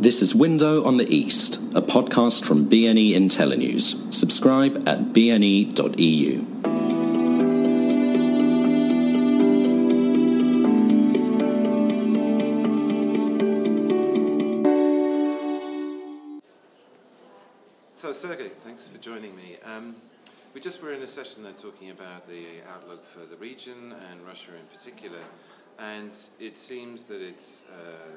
This 0.00 0.22
is 0.22 0.32
Window 0.32 0.84
on 0.84 0.96
the 0.96 1.12
East, 1.12 1.56
a 1.74 1.82
podcast 1.82 2.44
from 2.44 2.70
BNE 2.70 3.14
IntelliNews. 3.16 4.14
Subscribe 4.14 4.76
at 4.88 5.12
bne.eu. 5.12 6.44
So, 17.94 18.12
Sergei, 18.12 18.44
thanks 18.44 18.86
for 18.86 18.98
joining 18.98 19.34
me. 19.34 19.56
Um, 19.64 19.96
we 20.54 20.60
just 20.60 20.80
were 20.80 20.92
in 20.92 21.02
a 21.02 21.08
session 21.08 21.42
there 21.42 21.50
talking 21.54 21.90
about 21.90 22.28
the 22.28 22.44
outlook 22.72 23.04
for 23.04 23.26
the 23.26 23.36
region 23.38 23.92
and 24.12 24.24
Russia 24.24 24.52
in 24.52 24.66
particular, 24.72 25.18
and 25.80 26.12
it 26.38 26.56
seems 26.56 27.06
that 27.06 27.20
it's, 27.20 27.64
uh, 27.72 28.12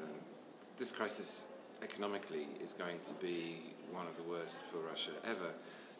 this 0.78 0.92
crisis 0.92 1.46
economically 1.82 2.46
is 2.60 2.72
going 2.72 2.98
to 3.04 3.14
be 3.14 3.62
one 3.90 4.06
of 4.06 4.16
the 4.16 4.22
worst 4.22 4.60
for 4.70 4.78
Russia 4.78 5.12
ever. 5.24 5.52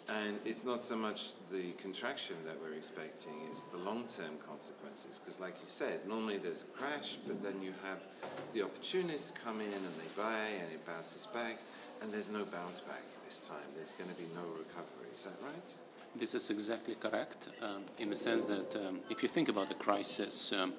And 0.08 0.38
it's 0.44 0.64
not 0.64 0.80
so 0.80 0.96
much 0.96 1.32
the 1.52 1.72
contraction 1.72 2.36
that 2.44 2.56
we're 2.60 2.74
expecting, 2.74 3.32
it's 3.46 3.62
the 3.64 3.78
long 3.78 4.04
term 4.08 4.34
consequences. 4.46 5.20
Because, 5.20 5.38
like 5.38 5.54
you 5.60 5.66
said, 5.66 6.00
normally 6.08 6.38
there's 6.38 6.62
a 6.62 6.78
crash, 6.78 7.18
but 7.26 7.42
then 7.42 7.62
you 7.62 7.72
have 7.84 8.04
the 8.52 8.62
opportunists 8.62 9.32
come 9.44 9.60
in 9.60 9.68
and 9.68 9.94
they 10.00 10.10
buy 10.16 10.46
and 10.60 10.72
it 10.72 10.84
bounces 10.86 11.26
back, 11.26 11.58
and 12.00 12.12
there's 12.12 12.30
no 12.30 12.44
bounce 12.46 12.80
back 12.80 13.04
this 13.24 13.46
time. 13.46 13.68
There's 13.76 13.94
going 13.94 14.10
to 14.10 14.16
be 14.16 14.26
no 14.34 14.42
recovery. 14.58 15.08
Is 15.14 15.24
that 15.24 15.38
right? 15.42 15.68
This 16.16 16.34
is 16.34 16.50
exactly 16.50 16.94
correct, 16.96 17.48
um, 17.62 17.84
in 17.98 18.10
the 18.10 18.16
sense 18.16 18.44
that 18.44 18.76
um, 18.76 19.00
if 19.08 19.22
you 19.22 19.28
think 19.28 19.48
about 19.48 19.68
the 19.68 19.74
crisis 19.74 20.52
um, 20.52 20.74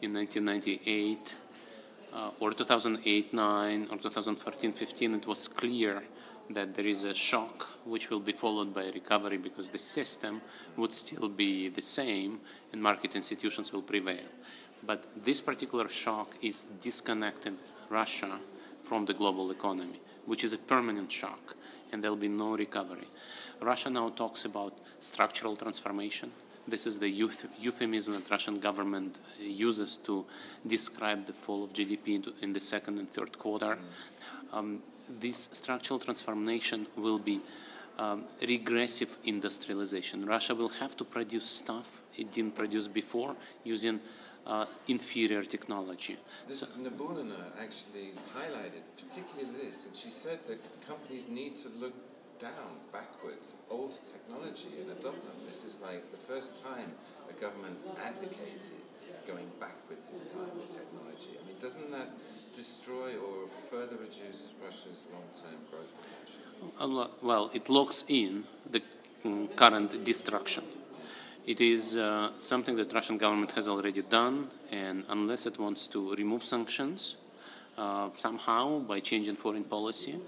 in 0.00 0.14
1998 0.14 1.34
uh, 2.12 2.30
or 2.40 2.52
2008-9 2.52 3.92
or 3.92 3.96
2014-15, 3.96 5.16
it 5.16 5.26
was 5.26 5.48
clear 5.48 6.02
that 6.50 6.74
there 6.74 6.86
is 6.86 7.02
a 7.02 7.14
shock 7.14 7.68
which 7.84 8.10
will 8.10 8.20
be 8.20 8.32
followed 8.32 8.72
by 8.74 8.84
a 8.84 8.92
recovery 8.92 9.36
because 9.36 9.68
the 9.68 9.78
system 9.78 10.40
would 10.76 10.92
still 10.92 11.28
be 11.28 11.68
the 11.68 11.82
same 11.82 12.40
and 12.72 12.82
market 12.82 13.16
institutions 13.16 13.72
will 13.72 13.82
prevail. 13.82 14.24
But 14.86 15.06
this 15.24 15.40
particular 15.40 15.88
shock 15.88 16.34
is 16.40 16.64
disconnecting 16.80 17.56
Russia 17.90 18.38
from 18.82 19.04
the 19.04 19.14
global 19.14 19.50
economy, 19.50 20.00
which 20.26 20.44
is 20.44 20.52
a 20.52 20.58
permanent 20.58 21.10
shock, 21.10 21.56
and 21.92 22.02
there 22.02 22.10
will 22.10 22.16
be 22.16 22.28
no 22.28 22.56
recovery. 22.56 23.08
Russia 23.60 23.90
now 23.90 24.08
talks 24.10 24.44
about 24.44 24.78
structural 25.00 25.56
transformation. 25.56 26.32
This 26.68 26.86
is 26.86 26.98
the 26.98 27.08
euphemism 27.08 28.12
that 28.14 28.30
Russian 28.30 28.58
government 28.60 29.18
uses 29.40 29.96
to 30.04 30.26
describe 30.66 31.24
the 31.24 31.32
fall 31.32 31.64
of 31.64 31.72
GDP 31.72 32.30
in 32.42 32.52
the 32.52 32.60
second 32.60 32.98
and 32.98 33.08
third 33.08 33.38
quarter. 33.38 33.78
Um, 34.52 34.82
this 35.20 35.48
structural 35.52 35.98
transformation 35.98 36.86
will 36.96 37.18
be 37.18 37.40
um, 37.98 38.24
regressive 38.46 39.16
industrialization. 39.24 40.26
Russia 40.26 40.54
will 40.54 40.68
have 40.80 40.94
to 40.98 41.04
produce 41.04 41.46
stuff 41.46 41.88
it 42.18 42.32
didn't 42.32 42.54
produce 42.54 42.86
before 42.86 43.34
using 43.64 44.00
uh, 44.46 44.66
inferior 44.88 45.44
technology. 45.44 46.16
This 46.46 46.60
so, 46.60 46.66
Nabiullina 46.66 47.52
actually 47.60 48.12
highlighted 48.36 48.82
particularly 48.96 49.58
this, 49.62 49.86
and 49.86 49.96
she 49.96 50.10
said 50.10 50.38
that 50.48 50.58
companies 50.86 51.28
need 51.28 51.56
to 51.56 51.68
look 51.80 51.94
down, 52.38 52.78
backwards, 52.92 53.54
old 53.70 53.94
technology 54.06 54.80
and 54.80 54.90
adopt 54.90 55.22
them. 55.22 55.38
This 55.46 55.64
is 55.64 55.78
like 55.82 56.10
the 56.10 56.16
first 56.16 56.62
time 56.64 56.92
a 57.28 57.32
government 57.40 57.78
advocated 58.04 58.78
going 59.26 59.50
backwards 59.60 60.10
in 60.10 60.18
time 60.20 60.54
with 60.54 60.70
technology. 60.70 61.36
I 61.36 61.46
mean, 61.46 61.56
doesn't 61.60 61.90
that 61.90 62.08
destroy 62.54 63.16
or 63.16 63.46
further 63.70 63.96
reduce 63.96 64.50
Russia's 64.64 65.06
long-term 65.12 65.58
growth 65.70 65.92
potential? 65.98 67.10
Well, 67.22 67.50
it 67.52 67.68
locks 67.68 68.04
in 68.08 68.44
the 68.70 68.82
mm, 69.24 69.54
current 69.56 70.04
destruction. 70.04 70.64
It 71.46 71.60
is 71.60 71.96
uh, 71.96 72.30
something 72.38 72.76
that 72.76 72.92
Russian 72.92 73.18
government 73.18 73.52
has 73.52 73.68
already 73.68 74.02
done, 74.02 74.48
and 74.70 75.04
unless 75.08 75.46
it 75.46 75.58
wants 75.58 75.88
to 75.88 76.14
remove 76.14 76.44
sanctions 76.44 77.16
uh, 77.76 78.10
somehow 78.14 78.80
by 78.80 79.00
changing 79.00 79.36
foreign 79.36 79.64
policy, 79.64 80.20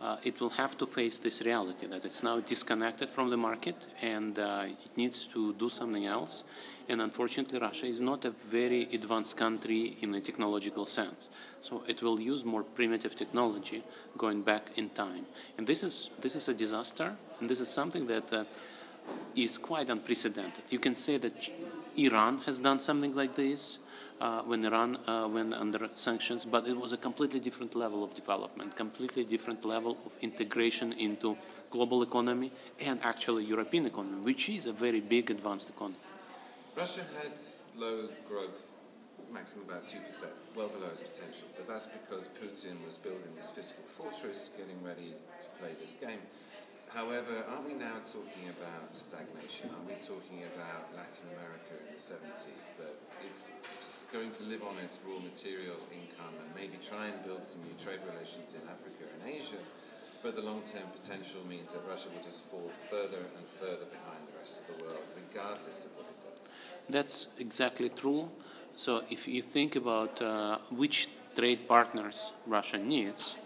uh, 0.00 0.16
it 0.24 0.40
will 0.40 0.50
have 0.50 0.78
to 0.78 0.86
face 0.86 1.18
this 1.18 1.42
reality 1.42 1.86
that 1.86 2.04
it's 2.04 2.22
now 2.22 2.40
disconnected 2.40 3.08
from 3.08 3.28
the 3.28 3.36
market 3.36 3.76
and 4.00 4.38
uh, 4.38 4.64
it 4.66 4.96
needs 4.96 5.26
to 5.26 5.52
do 5.54 5.68
something 5.68 6.06
else. 6.06 6.44
And 6.88 7.02
unfortunately, 7.02 7.58
Russia 7.58 7.86
is 7.86 8.00
not 8.00 8.24
a 8.24 8.30
very 8.30 8.84
advanced 8.94 9.36
country 9.36 9.98
in 10.00 10.14
a 10.14 10.20
technological 10.20 10.86
sense. 10.86 11.28
So 11.60 11.84
it 11.86 12.02
will 12.02 12.18
use 12.18 12.44
more 12.44 12.62
primitive 12.62 13.14
technology 13.14 13.82
going 14.16 14.42
back 14.42 14.70
in 14.76 14.88
time. 14.90 15.26
And 15.58 15.66
this 15.66 15.82
is, 15.82 16.10
this 16.20 16.34
is 16.34 16.48
a 16.48 16.54
disaster, 16.54 17.14
and 17.38 17.48
this 17.48 17.60
is 17.60 17.68
something 17.68 18.06
that 18.06 18.32
uh, 18.32 18.44
is 19.36 19.58
quite 19.58 19.90
unprecedented. 19.90 20.64
You 20.70 20.78
can 20.78 20.94
say 20.94 21.18
that 21.18 21.48
Iran 21.96 22.38
has 22.46 22.60
done 22.60 22.78
something 22.78 23.14
like 23.14 23.34
this 23.34 23.78
uh, 24.20 24.42
when 24.42 24.64
Iran 24.64 24.98
uh, 25.06 25.28
went 25.30 25.54
under 25.54 25.88
sanctions, 25.94 26.44
but 26.44 26.66
it 26.66 26.76
was 26.76 26.92
a 26.92 26.96
completely 26.96 27.40
different 27.40 27.74
level 27.74 28.04
of 28.04 28.14
development, 28.14 28.76
completely 28.76 29.24
different 29.24 29.64
level 29.64 29.96
of 30.04 30.12
integration 30.20 30.92
into 30.92 31.36
global 31.70 32.02
economy 32.02 32.52
and 32.80 33.00
actually 33.02 33.44
European 33.44 33.86
economy, 33.86 34.20
which 34.22 34.48
is 34.48 34.66
a 34.66 34.72
very 34.72 35.00
big 35.00 35.30
advanced 35.30 35.68
economy. 35.68 35.96
Russia 36.76 37.02
had 37.22 37.32
low 37.76 38.08
growth, 38.28 38.66
maximum 39.32 39.64
about 39.68 39.86
2%, 39.86 39.96
well 40.54 40.68
below 40.68 40.88
its 40.88 41.00
potential, 41.00 41.48
but 41.56 41.66
that's 41.66 41.86
because 41.86 42.28
Putin 42.42 42.76
was 42.84 42.96
building 42.96 43.32
this 43.36 43.50
fiscal 43.50 43.84
fortress, 43.84 44.50
getting 44.56 44.82
ready 44.84 45.14
to 45.40 45.46
play 45.58 45.70
this 45.80 45.96
game. 46.00 46.20
However, 46.94 47.46
aren't 47.54 47.70
we 47.70 47.74
now 47.78 48.02
talking 48.02 48.50
about 48.50 48.90
stagnation? 48.90 49.70
Are 49.70 49.86
we 49.86 49.94
talking 50.02 50.42
about 50.50 50.90
Latin 50.98 51.30
America 51.38 51.78
in 51.86 51.94
the 51.94 52.02
70s, 52.02 52.74
that 52.82 52.98
it's 53.22 53.46
going 54.12 54.30
to 54.34 54.42
live 54.50 54.66
on 54.66 54.74
its 54.82 54.98
raw 55.06 55.22
material 55.22 55.78
income 55.94 56.34
and 56.42 56.50
maybe 56.58 56.82
try 56.82 57.06
and 57.06 57.14
build 57.22 57.46
some 57.46 57.62
new 57.62 57.76
trade 57.78 58.02
relations 58.10 58.58
in 58.58 58.62
Africa 58.66 59.06
and 59.06 59.22
Asia, 59.22 59.62
but 60.22 60.34
the 60.34 60.42
long-term 60.42 60.90
potential 60.90 61.40
means 61.48 61.72
that 61.72 61.82
Russia 61.88 62.08
will 62.10 62.24
just 62.26 62.42
fall 62.50 62.70
further 62.90 63.22
and 63.38 63.44
further 63.46 63.86
behind 63.86 64.26
the 64.26 64.34
rest 64.42 64.58
of 64.58 64.74
the 64.74 64.84
world, 64.84 65.06
regardless 65.14 65.86
of 65.86 65.94
what 65.94 66.10
it 66.10 66.18
does. 66.26 66.42
That's 66.90 67.28
exactly 67.38 67.90
true. 67.90 68.28
So 68.74 69.02
if 69.10 69.28
you 69.28 69.42
think 69.42 69.76
about 69.76 70.20
uh, 70.20 70.58
which 70.70 71.08
trade 71.36 71.68
partners 71.68 72.32
Russia 72.46 72.78
needs, 72.78 73.36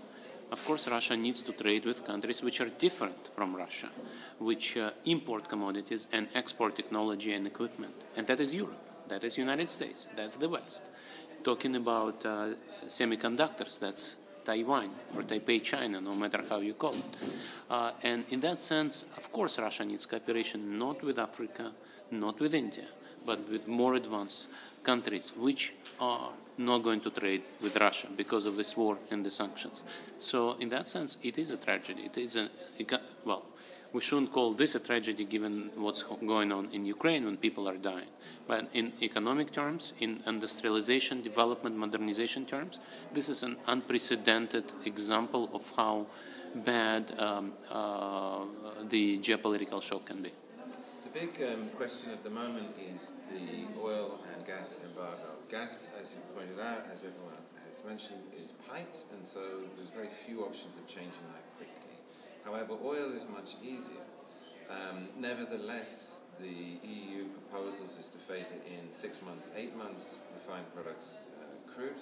of 0.54 0.64
course, 0.64 0.86
Russia 0.86 1.16
needs 1.16 1.42
to 1.42 1.52
trade 1.52 1.84
with 1.84 2.06
countries 2.06 2.40
which 2.40 2.60
are 2.60 2.70
different 2.86 3.22
from 3.34 3.56
Russia, 3.56 3.90
which 4.38 4.76
uh, 4.76 4.90
import 5.04 5.48
commodities 5.48 6.06
and 6.12 6.28
export 6.36 6.76
technology 6.76 7.32
and 7.32 7.44
equipment, 7.44 7.92
and 8.16 8.24
that 8.28 8.38
is 8.38 8.54
Europe, 8.54 8.84
that 9.08 9.24
is 9.24 9.36
United 9.36 9.68
States, 9.68 10.08
that's 10.14 10.36
the 10.36 10.48
West. 10.48 10.84
Talking 11.42 11.74
about 11.74 12.24
uh, 12.24 12.50
semiconductors, 12.86 13.80
that's 13.80 14.14
Taiwan 14.44 14.90
or 15.16 15.22
Taipei, 15.22 15.60
China, 15.60 16.00
no 16.00 16.14
matter 16.14 16.44
how 16.48 16.60
you 16.60 16.74
call 16.74 16.94
it. 16.94 17.12
Uh, 17.68 17.90
and 18.04 18.24
in 18.30 18.38
that 18.38 18.60
sense, 18.60 19.04
of 19.16 19.32
course, 19.32 19.58
Russia 19.58 19.84
needs 19.84 20.06
cooperation 20.06 20.78
not 20.78 21.02
with 21.02 21.18
Africa, 21.18 21.72
not 22.12 22.38
with 22.38 22.54
India, 22.54 22.86
but 23.26 23.40
with 23.50 23.66
more 23.66 23.94
advanced 23.96 24.48
countries, 24.84 25.32
which 25.36 25.72
are 26.00 26.30
not 26.58 26.82
going 26.82 27.00
to 27.00 27.10
trade 27.10 27.42
with 27.60 27.76
Russia 27.76 28.08
because 28.16 28.46
of 28.46 28.56
this 28.56 28.76
war 28.76 28.98
and 29.10 29.24
the 29.24 29.30
sanctions. 29.30 29.82
So, 30.18 30.56
in 30.60 30.68
that 30.68 30.86
sense, 30.86 31.16
it 31.22 31.38
is 31.38 31.50
a 31.50 31.56
tragedy. 31.56 32.02
It 32.04 32.18
is 32.18 32.36
a 32.36 32.48
well, 33.24 33.44
we 33.94 34.00
shouldn't 34.00 34.32
call 34.32 34.52
this 34.52 34.74
a 34.74 34.80
tragedy 34.80 35.24
given 35.24 35.70
what's 35.76 36.02
going 36.02 36.50
on 36.50 36.68
in 36.72 36.84
Ukraine 36.84 37.24
when 37.24 37.36
people 37.36 37.68
are 37.68 37.76
dying. 37.76 38.10
But 38.48 38.66
in 38.74 38.92
economic 39.00 39.52
terms, 39.52 39.92
in 40.00 40.20
industrialization, 40.26 41.22
development, 41.22 41.76
modernization 41.76 42.44
terms, 42.44 42.80
this 43.12 43.28
is 43.28 43.44
an 43.44 43.56
unprecedented 43.68 44.64
example 44.84 45.48
of 45.54 45.62
how 45.76 46.06
bad 46.56 47.12
um, 47.20 47.52
uh, 47.70 48.44
the 48.88 49.18
geopolitical 49.20 49.80
shock 49.80 50.06
can 50.06 50.22
be. 50.22 50.32
Big 51.14 51.40
um, 51.46 51.68
question 51.76 52.10
at 52.10 52.24
the 52.24 52.30
moment 52.30 52.74
is 52.92 53.14
the 53.30 53.80
oil 53.80 54.18
and 54.34 54.44
gas 54.44 54.78
embargo 54.84 55.38
gas, 55.48 55.88
as 56.00 56.12
you 56.12 56.18
pointed 56.34 56.58
out, 56.58 56.82
as 56.90 57.04
everyone 57.04 57.38
has 57.68 57.80
mentioned, 57.86 58.18
is 58.36 58.50
piped, 58.68 59.04
and 59.14 59.24
so 59.24 59.40
there's 59.76 59.90
very 59.90 60.08
few 60.08 60.42
options 60.42 60.76
of 60.76 60.84
changing 60.88 61.22
that 61.30 61.46
quickly. 61.56 61.94
However, 62.44 62.74
oil 62.82 63.12
is 63.12 63.26
much 63.30 63.54
easier. 63.62 64.02
Um, 64.68 65.06
nevertheless, 65.16 66.22
the 66.40 66.80
EU 66.82 67.26
proposals 67.26 67.96
is 67.96 68.08
to 68.08 68.18
phase 68.18 68.50
it 68.50 68.66
in 68.66 68.90
six 68.90 69.22
months, 69.22 69.52
eight 69.56 69.76
months, 69.76 70.18
refined 70.34 70.66
products, 70.74 71.14
uh, 71.38 71.72
crude, 71.72 72.00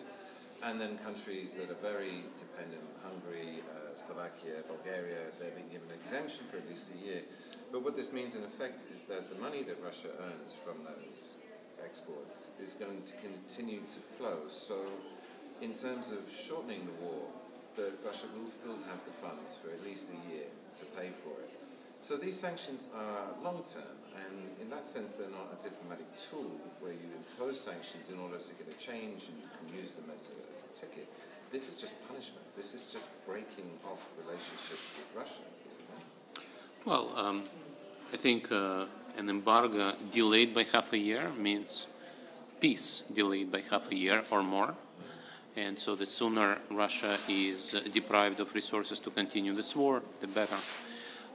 and 0.65 0.81
then 0.81 0.97
countries 1.05 1.53
that 1.57 1.69
are 1.69 1.83
very 1.83 2.25
dependent, 2.39 2.81
Hungary, 3.03 3.61
uh, 3.77 3.82
Slovakia, 3.99 4.63
Bulgaria, 4.69 5.33
they're 5.39 5.55
being 5.55 5.69
given 5.71 5.89
an 5.89 5.99
exemption 6.01 6.45
for 6.51 6.57
at 6.57 6.69
least 6.69 6.93
a 6.95 6.99
year. 7.07 7.23
But 7.71 7.83
what 7.83 7.97
this 7.97 8.13
means 8.13 8.35
in 8.35 8.45
effect 8.45 8.87
is 8.91 9.01
that 9.09 9.29
the 9.33 9.39
money 9.41 9.63
that 9.65 9.77
Russia 9.83 10.09
earns 10.29 10.57
from 10.65 10.85
those 10.85 11.37
exports 11.85 12.51
is 12.61 12.75
going 12.75 13.03
to 13.03 13.15
continue 13.21 13.81
to 13.81 14.01
flow. 14.17 14.49
So, 14.49 14.77
in 15.61 15.73
terms 15.73 16.13
of 16.13 16.27
shortening 16.31 16.87
the 16.87 16.97
war, 17.05 17.27
that 17.77 17.93
Russia 18.05 18.27
will 18.37 18.49
still 18.49 18.77
have 18.89 19.01
the 19.05 19.15
funds 19.17 19.57
for 19.57 19.73
at 19.73 19.83
least 19.85 20.09
a 20.13 20.19
year 20.29 20.49
to 20.79 20.85
pay 20.97 21.09
for 21.09 21.33
it. 21.41 21.51
So 22.03 22.17
these 22.17 22.39
sanctions 22.39 22.89
are 22.99 23.31
long 23.45 23.63
term, 23.63 23.97
and 24.19 24.51
in 24.61 24.69
that 24.71 24.89
sense, 24.89 25.13
they're 25.13 25.31
not 25.31 25.55
a 25.55 25.63
diplomatic 25.63 26.11
tool 26.19 26.59
where 26.81 26.93
you 26.93 27.07
impose 27.15 27.61
sanctions 27.61 28.11
in 28.11 28.19
order 28.19 28.43
to 28.43 28.53
get 28.59 28.67
a 28.67 28.77
change 28.77 29.31
and 29.31 29.39
you 29.39 29.49
can 29.55 29.79
use 29.79 29.95
them 29.95 30.11
as 30.11 30.29
a, 30.35 30.39
as 30.51 30.67
a 30.67 30.71
ticket. 30.75 31.07
This 31.53 31.69
is 31.69 31.77
just 31.77 31.95
punishment. 32.09 32.47
This 32.57 32.73
is 32.73 32.87
just 32.87 33.07
breaking 33.27 33.69
off 33.85 34.09
relationships 34.25 34.87
with 34.97 35.09
Russia, 35.15 35.43
isn't 35.69 35.85
it? 35.95 36.43
Well, 36.87 37.13
um, 37.15 37.43
I 38.11 38.17
think 38.17 38.51
uh, 38.51 38.87
an 39.19 39.29
embargo 39.29 39.93
delayed 40.11 40.55
by 40.55 40.63
half 40.65 40.95
a 40.95 40.99
year 40.99 41.29
means 41.37 41.87
peace 42.59 43.03
delayed 43.13 43.53
by 43.53 43.61
half 43.71 43.93
a 43.93 43.95
year 43.95 44.23
or 44.31 44.43
more. 44.43 44.75
And 45.55 45.79
so 45.79 45.95
the 45.95 46.07
sooner 46.07 46.57
Russia 46.71 47.19
is 47.29 47.75
uh, 47.75 47.81
deprived 47.93 48.41
of 48.41 48.55
resources 48.55 48.99
to 49.01 49.11
continue 49.11 49.53
this 49.53 49.77
war, 49.77 50.03
the 50.23 50.29
better. 50.29 50.57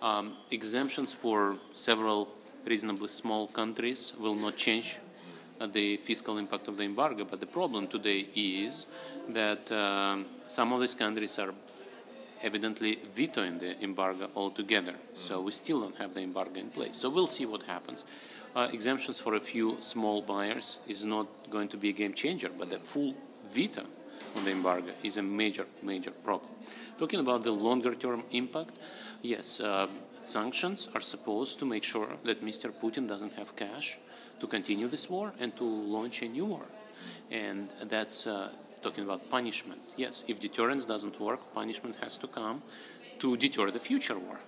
Um, 0.01 0.33
exemptions 0.49 1.13
for 1.13 1.57
several 1.73 2.29
reasonably 2.65 3.09
small 3.09 3.47
countries 3.47 4.13
will 4.19 4.33
not 4.33 4.57
change 4.57 4.97
uh, 5.61 5.67
the 5.67 5.97
fiscal 5.97 6.39
impact 6.39 6.67
of 6.67 6.77
the 6.77 6.83
embargo. 6.83 7.23
But 7.23 7.39
the 7.39 7.45
problem 7.45 7.85
today 7.85 8.27
is 8.35 8.87
that 9.29 9.71
um, 9.71 10.25
some 10.47 10.74
of 10.74 10.79
these 10.79 10.95
countries 10.95 11.39
are 11.39 11.53
evidently 12.44 13.00
vetoing 13.13 13.57
the 13.57 13.81
embargo 13.83 14.29
altogether. 14.35 14.94
So 15.15 15.41
we 15.41 15.51
still 15.51 15.81
don't 15.81 15.97
have 15.97 16.13
the 16.13 16.21
embargo 16.21 16.59
in 16.59 16.69
place. 16.69 16.95
So 16.95 17.09
we'll 17.09 17.27
see 17.27 17.45
what 17.45 17.63
happens. 17.63 18.06
Uh, 18.56 18.68
exemptions 18.71 19.19
for 19.19 19.35
a 19.35 19.39
few 19.39 19.77
small 19.81 20.21
buyers 20.21 20.79
is 20.88 21.03
not 21.03 21.27
going 21.50 21.68
to 21.69 21.77
be 21.77 21.89
a 21.89 21.94
game 21.94 22.13
changer, 22.13 22.50
but 22.57 22.69
the 22.69 22.79
full 22.79 23.13
veto 23.50 23.83
on 24.35 24.44
the 24.44 24.51
embargo 24.51 24.91
is 25.03 25.18
a 25.18 25.21
major, 25.21 25.65
major 25.83 26.12
problem. 26.12 26.50
Talking 26.97 27.19
about 27.19 27.44
the 27.44 27.51
longer 27.51 27.94
term 27.94 28.24
impact, 28.31 28.75
yes, 29.21 29.59
uh, 29.59 29.88
sanctions 30.21 30.89
are 30.94 31.01
supposed 31.01 31.59
to 31.59 31.65
make 31.65 31.83
sure 31.83 32.09
that 32.24 32.44
Mr. 32.44 32.71
Putin 32.71 33.07
doesn't 33.07 33.33
have 33.33 33.56
cash 33.56 33.97
to 34.39 34.47
continue 34.47 34.88
this 34.88 35.09
war 35.09 35.33
and 35.39 35.56
to 35.57 35.63
launch 35.63 36.21
a 36.21 36.27
new 36.27 36.45
war. 36.45 36.65
And 37.29 37.69
that's 37.83 38.25
uh, 38.25 38.50
talking 38.79 39.03
about 39.03 39.29
punishment. 39.29 39.81
Yes, 39.95 40.24
if 40.27 40.39
deterrence 40.39 40.85
doesn't 40.85 41.19
work, 41.19 41.53
punishment 41.53 41.95
has 42.01 42.18
to 42.18 42.27
come 42.27 42.62
to 43.19 43.38
deter 43.38 43.71
the 43.71 43.79
future 43.79 44.18
war, 44.18 44.39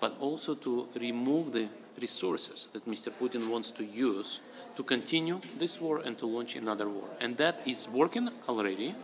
but 0.00 0.16
also 0.20 0.54
to 0.54 0.88
remove 0.98 1.52
the 1.52 1.68
resources 2.00 2.68
that 2.72 2.86
Mr. 2.86 3.10
Putin 3.10 3.48
wants 3.48 3.70
to 3.72 3.84
use 3.84 4.40
to 4.76 4.82
continue 4.82 5.40
this 5.58 5.80
war 5.80 6.00
and 6.04 6.18
to 6.18 6.26
launch 6.26 6.56
another 6.56 6.88
war. 6.88 7.08
And 7.20 7.36
that 7.36 7.60
is 7.66 7.88
working 7.88 8.28
already, 8.48 8.94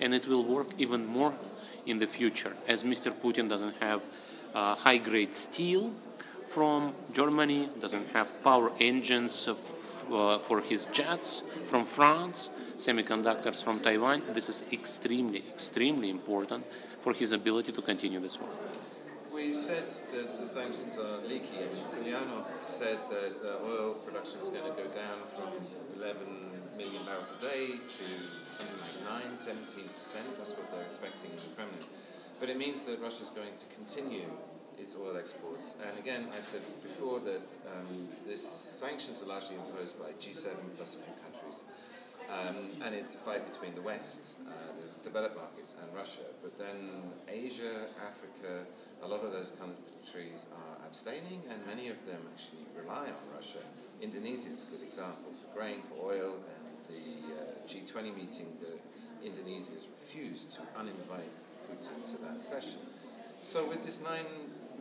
and 0.00 0.14
it 0.14 0.26
will 0.26 0.44
work 0.44 0.68
even 0.78 1.06
more 1.06 1.34
in 1.86 1.98
the 1.98 2.06
future, 2.06 2.52
as 2.68 2.82
Mr. 2.82 3.12
Putin 3.12 3.48
doesn't 3.48 3.74
have 3.80 4.02
uh, 4.54 4.74
high 4.74 4.98
grade 4.98 5.34
steel 5.34 5.92
from 6.46 6.94
Germany, 7.12 7.68
doesn't 7.80 8.08
have 8.12 8.42
power 8.42 8.72
engines 8.80 9.48
of, 9.48 9.58
uh, 10.12 10.38
for 10.38 10.60
his 10.60 10.86
jets 10.86 11.42
from 11.64 11.84
France, 11.84 12.50
semiconductors 12.76 13.62
from 13.62 13.80
Taiwan. 13.80 14.22
This 14.32 14.48
is 14.48 14.64
extremely, 14.72 15.38
extremely 15.38 16.10
important 16.10 16.64
for 17.00 17.12
his 17.12 17.32
ability 17.32 17.72
to 17.72 17.82
continue 17.82 18.20
this 18.20 18.38
war. 18.40 18.50
We've 19.32 19.56
said 19.56 19.84
that 20.12 20.38
the 20.38 20.46
sanctions 20.46 20.96
are 20.98 21.20
leaky. 21.28 21.60
I 21.60 21.68
mean, 22.00 22.44
said 22.60 22.98
that 23.10 23.42
the 23.42 23.58
oil 23.64 23.94
production 24.04 24.40
is 24.40 24.48
going 24.48 24.64
to 24.64 24.76
go 24.76 24.88
down 24.92 25.24
from 25.24 25.52
11 25.96 26.16
million 26.76 27.02
barrels 27.04 27.32
a 27.36 27.40
day 27.40 27.76
to 27.76 28.06
something 28.56 28.80
like 28.80 29.24
9, 29.28 29.36
17 29.36 29.88
percent. 29.96 30.26
That's 30.36 30.52
what 30.52 30.70
they're 30.72 30.84
expecting 30.84 31.30
in 31.32 31.36
the 31.36 31.52
Kremlin. 31.56 31.84
But 32.40 32.48
it 32.50 32.58
means 32.58 32.84
that 32.84 33.00
Russia's 33.00 33.30
going 33.30 33.52
to 33.56 33.66
continue 33.76 34.28
its 34.78 34.94
oil 34.96 35.16
exports. 35.16 35.76
And 35.80 35.98
again, 35.98 36.28
I've 36.36 36.44
said 36.44 36.60
before 36.82 37.20
that 37.20 37.48
um, 37.72 38.08
these 38.28 38.44
sanctions 38.44 39.22
are 39.22 39.26
largely 39.26 39.56
imposed 39.56 39.98
by 39.98 40.12
G7 40.20 40.52
plus 40.76 40.96
a 40.96 40.98
few. 41.00 41.25
Um, 42.26 42.56
and 42.84 42.94
it's 42.94 43.14
a 43.14 43.18
fight 43.18 43.46
between 43.46 43.74
the 43.74 43.82
West, 43.82 44.36
uh, 44.46 44.50
the 44.50 45.04
developed 45.04 45.36
markets, 45.36 45.74
and 45.80 45.86
Russia. 45.94 46.26
But 46.42 46.58
then 46.58 47.12
Asia, 47.28 47.86
Africa, 48.02 48.66
a 49.02 49.06
lot 49.06 49.22
of 49.22 49.32
those 49.32 49.52
countries 49.58 50.46
are 50.50 50.86
abstaining, 50.86 51.42
and 51.50 51.58
many 51.66 51.88
of 51.88 52.04
them 52.06 52.18
actually 52.34 52.66
rely 52.74 53.06
on 53.06 53.22
Russia. 53.34 53.62
Indonesia 54.02 54.48
is 54.48 54.66
a 54.66 54.66
good 54.74 54.82
example 54.82 55.30
for 55.38 55.54
grain, 55.56 55.82
for 55.82 56.12
oil, 56.12 56.34
and 56.34 56.66
the 56.90 57.30
uh, 57.30 57.68
G20 57.68 58.16
meeting, 58.16 58.46
the 58.60 58.74
Indonesia 59.24 59.72
has 59.72 59.86
refused 59.86 60.50
to 60.52 60.60
uninvite 60.78 61.34
Putin 61.70 61.98
to 62.10 62.22
that 62.26 62.40
session. 62.40 62.78
So 63.42 63.66
with 63.66 63.84
this 63.86 64.00
nine 64.00 64.26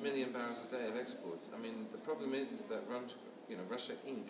million 0.01 0.31
barrels 0.31 0.63
a 0.67 0.75
day 0.75 0.87
of 0.87 0.97
exports, 0.97 1.49
I 1.55 1.61
mean, 1.61 1.85
the 1.91 1.99
problem 1.99 2.33
is 2.33 2.51
is 2.51 2.63
that 2.65 2.81
you 3.49 3.57
know 3.57 3.63
Russia 3.69 3.93
Inc. 4.07 4.29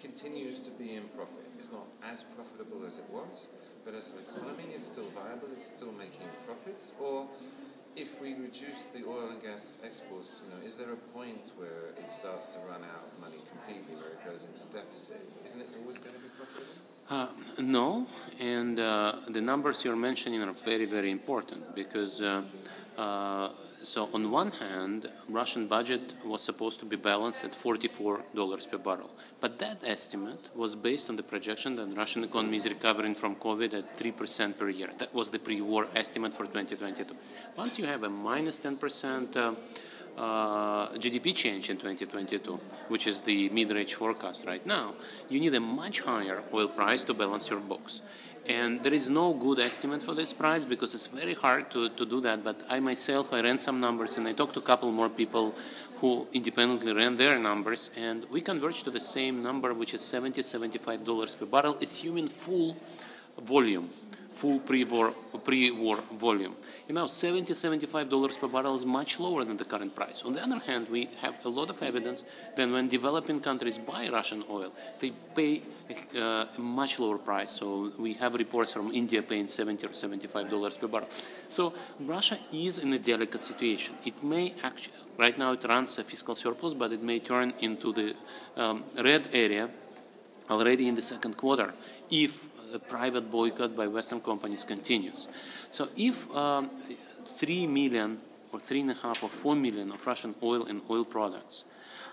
continues 0.00 0.58
to 0.60 0.70
be 0.72 0.94
in 0.94 1.04
profit. 1.16 1.44
It's 1.58 1.72
not 1.72 1.86
as 2.10 2.22
profitable 2.22 2.84
as 2.86 2.98
it 2.98 3.08
was, 3.10 3.48
but 3.84 3.94
as 3.94 4.12
an 4.12 4.18
economy, 4.28 4.74
it's 4.74 4.86
still 4.86 5.08
viable. 5.14 5.48
It's 5.56 5.70
still 5.70 5.92
making 5.92 6.26
profits. 6.46 6.92
Or 7.00 7.26
if 7.96 8.20
we 8.20 8.34
reduce 8.34 8.86
the 8.94 9.06
oil 9.08 9.30
and 9.30 9.42
gas 9.42 9.78
exports, 9.84 10.42
you 10.44 10.50
know, 10.50 10.64
is 10.64 10.76
there 10.76 10.92
a 10.92 11.02
point 11.16 11.52
where 11.56 11.94
it 11.98 12.10
starts 12.10 12.54
to 12.54 12.58
run 12.68 12.82
out 12.84 13.06
of 13.06 13.20
money 13.20 13.40
completely, 13.48 13.94
where 13.96 14.12
it 14.12 14.24
goes 14.24 14.44
into 14.44 14.64
deficit? 14.74 15.20
Isn't 15.44 15.62
it 15.62 15.68
always 15.80 15.98
going 15.98 16.14
to 16.14 16.20
be 16.20 16.28
profitable? 16.36 16.86
Uh, 17.08 17.28
no, 17.60 18.06
and 18.40 18.80
uh, 18.80 19.14
the 19.28 19.40
numbers 19.40 19.84
you're 19.84 19.96
mentioning 19.96 20.42
are 20.42 20.52
very, 20.52 20.86
very 20.86 21.10
important 21.12 21.74
because 21.74 22.20
uh, 22.20 22.42
uh, 22.98 23.50
so 23.82 24.08
on 24.12 24.30
one 24.30 24.50
hand, 24.50 25.10
Russian 25.28 25.66
budget 25.66 26.14
was 26.24 26.42
supposed 26.42 26.80
to 26.80 26.86
be 26.86 26.96
balanced 26.96 27.44
at 27.44 27.52
$44 27.52 28.70
per 28.70 28.78
barrel, 28.78 29.10
but 29.40 29.58
that 29.58 29.82
estimate 29.84 30.50
was 30.54 30.74
based 30.74 31.08
on 31.08 31.16
the 31.16 31.22
projection 31.22 31.76
that 31.76 31.96
Russian 31.96 32.24
economy 32.24 32.56
is 32.56 32.66
recovering 32.68 33.14
from 33.14 33.36
COVID 33.36 33.74
at 33.74 33.98
3% 33.98 34.58
per 34.58 34.68
year. 34.68 34.90
That 34.98 35.14
was 35.14 35.30
the 35.30 35.38
pre-war 35.38 35.88
estimate 35.94 36.34
for 36.34 36.46
2022. 36.46 37.14
Once 37.56 37.78
you 37.78 37.86
have 37.86 38.02
a 38.02 38.10
minus 38.10 38.58
10% 38.60 39.36
uh, 39.36 39.54
uh, 40.16 40.88
GDP 40.94 41.34
change 41.34 41.70
in 41.70 41.76
2022, 41.76 42.58
which 42.88 43.06
is 43.06 43.20
the 43.20 43.48
mid-range 43.50 43.94
forecast 43.94 44.46
right 44.46 44.64
now, 44.66 44.94
you 45.28 45.38
need 45.38 45.54
a 45.54 45.60
much 45.60 46.00
higher 46.00 46.42
oil 46.52 46.68
price 46.68 47.04
to 47.04 47.14
balance 47.14 47.50
your 47.50 47.60
books. 47.60 48.00
And 48.48 48.80
there 48.82 48.94
is 48.94 49.08
no 49.08 49.32
good 49.32 49.58
estimate 49.58 50.02
for 50.02 50.14
this 50.14 50.32
price 50.32 50.64
because 50.64 50.94
it's 50.94 51.08
very 51.08 51.34
hard 51.34 51.70
to, 51.72 51.88
to 51.90 52.06
do 52.06 52.20
that. 52.20 52.44
But 52.44 52.62
I 52.68 52.78
myself, 52.78 53.32
I 53.32 53.40
ran 53.40 53.58
some 53.58 53.80
numbers 53.80 54.18
and 54.18 54.28
I 54.28 54.32
talked 54.32 54.54
to 54.54 54.60
a 54.60 54.62
couple 54.62 54.90
more 54.92 55.08
people 55.08 55.54
who 55.96 56.26
independently 56.32 56.92
ran 56.92 57.16
their 57.16 57.38
numbers, 57.38 57.90
and 57.96 58.24
we 58.30 58.40
converged 58.40 58.84
to 58.84 58.90
the 58.90 59.00
same 59.00 59.42
number, 59.42 59.72
which 59.72 59.94
is 59.94 60.02
70 60.02 60.42
$75 60.42 61.38
per 61.38 61.46
barrel, 61.46 61.76
assuming 61.80 62.28
full 62.28 62.76
volume, 63.40 63.88
full 64.36 64.58
pre-war, 64.60 65.12
pre-war 65.44 65.96
volume. 66.18 66.54
You 66.88 66.94
know, 66.94 67.06
70 67.06 67.52
$75 67.52 68.40
per 68.40 68.48
barrel 68.48 68.76
is 68.76 68.86
much 68.86 69.18
lower 69.18 69.42
than 69.44 69.56
the 69.56 69.64
current 69.64 69.94
price. 69.94 70.22
On 70.22 70.32
the 70.32 70.42
other 70.42 70.58
hand, 70.58 70.88
we 70.88 71.08
have 71.22 71.34
a 71.44 71.48
lot 71.48 71.70
of 71.70 71.82
evidence 71.82 72.22
that 72.56 72.68
when 72.68 72.86
developing 72.86 73.40
countries 73.40 73.78
buy 73.78 74.08
Russian 74.08 74.44
oil, 74.48 74.72
they 75.00 75.10
pay 75.34 75.62
uh, 76.14 76.44
a 76.56 76.60
much 76.60 76.98
lower 76.98 77.18
price. 77.18 77.50
So 77.50 77.92
we 77.98 78.12
have 78.14 78.34
reports 78.34 78.72
from 78.72 78.92
India 78.92 79.22
paying 79.22 79.48
70 79.48 79.86
or 79.86 79.92
75 79.92 80.50
dollars 80.50 80.76
per 80.76 80.86
barrel. 80.86 81.08
So 81.48 81.72
Russia 82.00 82.38
is 82.52 82.78
in 82.78 82.92
a 82.92 82.98
delicate 82.98 83.42
situation. 83.42 83.96
It 84.04 84.22
may 84.22 84.54
actually, 84.62 84.94
right 85.18 85.36
now 85.36 85.52
it 85.52 85.64
runs 85.64 85.98
a 85.98 86.04
fiscal 86.04 86.34
surplus, 86.34 86.74
but 86.74 86.92
it 86.92 87.02
may 87.02 87.18
turn 87.18 87.52
into 87.60 87.92
the 87.92 88.14
um, 88.56 88.84
red 88.96 89.26
area 89.32 89.70
already 90.50 90.86
in 90.86 90.94
the 90.94 91.02
second 91.02 91.36
quarter 91.36 91.72
if 92.10 92.46
the 92.72 92.78
private 92.78 93.30
boycott 93.30 93.76
by 93.76 93.86
Western 93.86 94.20
companies 94.20 94.64
continues. 94.64 95.28
So 95.70 95.88
if 95.96 96.30
um, 96.34 96.70
3 97.38 97.66
million 97.66 98.18
or 98.52 98.58
3.5 98.58 99.22
or 99.22 99.28
4 99.28 99.56
million 99.56 99.90
of 99.92 100.06
Russian 100.06 100.34
oil 100.42 100.66
and 100.66 100.80
oil 100.90 101.04
products 101.04 101.64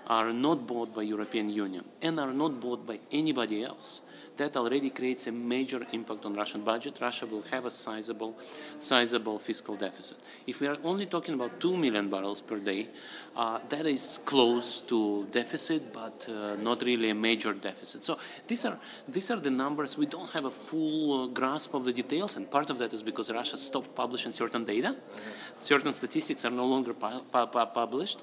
are 0.08 0.34
not 0.34 0.68
bought 0.68 0.94
by 0.94 1.04
European 1.04 1.50
Union 1.50 1.86
and 2.02 2.20
are 2.20 2.34
not 2.34 2.60
bought 2.60 2.86
by 2.86 3.00
anybody 3.12 3.64
else, 3.64 4.02
that 4.38 4.58
already 4.58 4.90
creates 4.90 5.28
a 5.28 5.32
major 5.32 5.86
impact 5.92 6.26
on 6.26 6.36
Russian 6.36 6.62
budget. 6.62 7.00
Russia 7.02 7.26
will 7.26 7.44
have 7.52 7.66
a 7.66 7.70
sizable, 7.70 8.36
sizable 8.80 9.40
fiscal 9.40 9.76
deficit. 9.76 10.18
If 10.48 10.60
we 10.60 10.68
are 10.68 10.78
only 10.84 11.06
talking 11.06 11.34
about 11.36 11.60
2 11.60 11.78
million 11.78 12.10
barrels 12.10 12.42
per 12.42 12.58
day, 12.58 12.88
uh, 13.36 13.60
that 13.70 13.86
is 13.86 14.20
close 14.26 14.82
to 14.82 15.26
deficit, 15.32 15.92
but 15.92 16.28
uh, 16.30 16.56
not 16.62 16.82
really 16.84 17.10
a 17.10 17.16
major 17.16 17.54
deficit. 17.54 18.04
So 18.04 18.18
these 18.48 18.66
are, 18.66 18.78
these 19.08 19.32
are 19.32 19.38
the 19.38 19.50
numbers. 19.50 19.98
We 19.98 20.06
don't 20.06 20.30
have 20.32 20.46
a 20.46 20.52
full 20.52 21.24
uh, 21.24 21.28
grasp 21.28 21.74
of 21.74 21.84
the 21.84 21.94
details, 21.94 22.36
and 22.36 22.50
part 22.50 22.70
of 22.70 22.78
that 22.78 22.94
is 22.94 23.02
because 23.02 23.32
Russia 23.32 23.58
stopped 23.58 23.96
publishing 23.96 24.34
certain 24.34 24.66
data. 24.66 24.96
Certain 25.56 25.92
statistics 25.94 26.46
are 26.46 26.52
no 26.52 26.66
longer 26.66 26.94
pu- 26.94 27.22
pu- 27.32 27.66
published, 27.74 28.20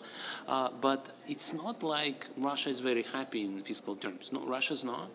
uh, 0.47 0.71
but 0.81 1.07
it's 1.29 1.53
not 1.53 1.83
like 1.83 2.27
Russia 2.37 2.71
is 2.71 2.81
very 2.81 3.03
happy 3.03 3.45
in 3.45 3.61
fiscal 3.63 3.97
terms. 3.97 4.33
No, 4.33 4.41
Russia 4.47 4.75
is 4.75 4.85
not 4.85 5.11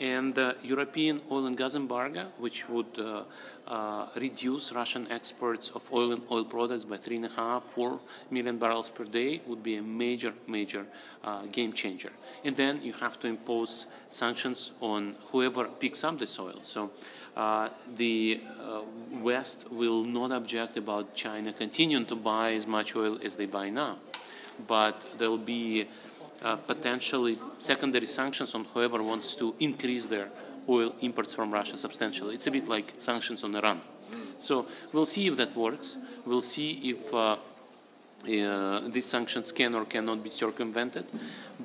and 0.00 0.34
the 0.34 0.56
European 0.62 1.20
oil 1.30 1.46
and 1.46 1.56
gas 1.56 1.74
embargo, 1.74 2.26
which 2.38 2.68
would 2.68 2.98
uh, 2.98 3.22
uh, 3.66 4.06
reduce 4.16 4.72
Russian 4.72 5.10
exports 5.10 5.70
of 5.70 5.86
oil 5.92 6.12
and 6.12 6.22
oil 6.30 6.44
products 6.44 6.84
by 6.84 6.96
three 6.96 7.16
and 7.16 7.24
a 7.26 7.28
half, 7.28 7.64
four 7.64 8.00
million 8.30 8.58
barrels 8.58 8.90
per 8.90 9.04
day, 9.04 9.40
would 9.46 9.62
be 9.62 9.76
a 9.76 9.82
major, 9.82 10.32
major 10.46 10.86
uh, 11.24 11.42
game 11.52 11.72
changer. 11.72 12.12
And 12.44 12.56
then 12.56 12.82
you 12.82 12.92
have 12.94 13.18
to 13.20 13.28
impose 13.28 13.86
sanctions 14.08 14.72
on 14.80 15.14
whoever 15.30 15.64
picks 15.64 16.04
up 16.04 16.18
this 16.18 16.38
oil. 16.38 16.60
So 16.62 16.90
uh, 17.36 17.68
the 17.96 18.40
uh, 18.60 18.82
West 19.20 19.70
will 19.70 20.04
not 20.04 20.32
object 20.32 20.76
about 20.76 21.14
China 21.14 21.52
continuing 21.52 22.06
to 22.06 22.16
buy 22.16 22.52
as 22.52 22.66
much 22.66 22.94
oil 22.96 23.18
as 23.24 23.36
they 23.36 23.46
buy 23.46 23.70
now, 23.70 23.96
but 24.66 25.18
there 25.18 25.30
will 25.30 25.38
be 25.38 25.86
uh, 26.42 26.56
potentially 26.56 27.36
secondary 27.58 28.06
sanctions 28.06 28.54
on 28.54 28.64
whoever 28.64 29.02
wants 29.02 29.34
to 29.36 29.54
increase 29.60 30.06
their 30.06 30.28
oil 30.68 30.94
imports 31.00 31.34
from 31.34 31.50
Russia 31.50 31.76
substantially. 31.76 32.34
It's 32.34 32.46
a 32.46 32.50
bit 32.50 32.68
like 32.68 32.94
sanctions 32.98 33.44
on 33.44 33.54
Iran. 33.54 33.80
So 34.38 34.66
we'll 34.92 35.06
see 35.06 35.26
if 35.26 35.36
that 35.36 35.54
works. 35.56 35.96
We'll 36.26 36.40
see 36.40 36.90
if 36.90 37.12
uh, 37.14 37.36
uh, 38.24 38.80
these 38.88 39.06
sanctions 39.06 39.52
can 39.52 39.74
or 39.74 39.84
cannot 39.84 40.22
be 40.22 40.30
circumvented. 40.30 41.06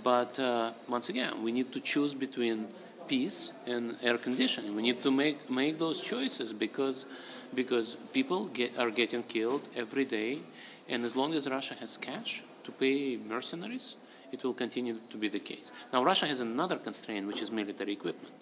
But 0.03 0.39
uh, 0.39 0.71
once 0.87 1.09
again, 1.09 1.43
we 1.43 1.51
need 1.51 1.71
to 1.73 1.79
choose 1.79 2.13
between 2.13 2.67
peace 3.07 3.51
and 3.65 3.95
air 4.03 4.17
conditioning. 4.17 4.75
We 4.75 4.81
need 4.81 5.01
to 5.03 5.11
make 5.11 5.49
make 5.49 5.77
those 5.77 6.01
choices 6.01 6.53
because 6.53 7.05
because 7.53 7.95
people 8.13 8.45
get, 8.47 8.77
are 8.77 8.91
getting 8.91 9.23
killed 9.23 9.67
every 9.75 10.05
day, 10.05 10.39
and 10.89 11.05
as 11.05 11.15
long 11.15 11.33
as 11.33 11.49
Russia 11.49 11.75
has 11.79 11.95
cash 11.97 12.43
to 12.65 12.71
pay 12.71 13.17
mercenaries, 13.17 13.95
it 14.31 14.43
will 14.43 14.53
continue 14.53 14.97
to 15.09 15.17
be 15.17 15.29
the 15.29 15.39
case. 15.39 15.71
Now, 15.93 16.03
Russia 16.03 16.25
has 16.25 16.39
another 16.39 16.77
constraint, 16.77 17.27
which 17.27 17.41
is 17.41 17.51
military 17.51 17.93
equipment. 17.93 18.33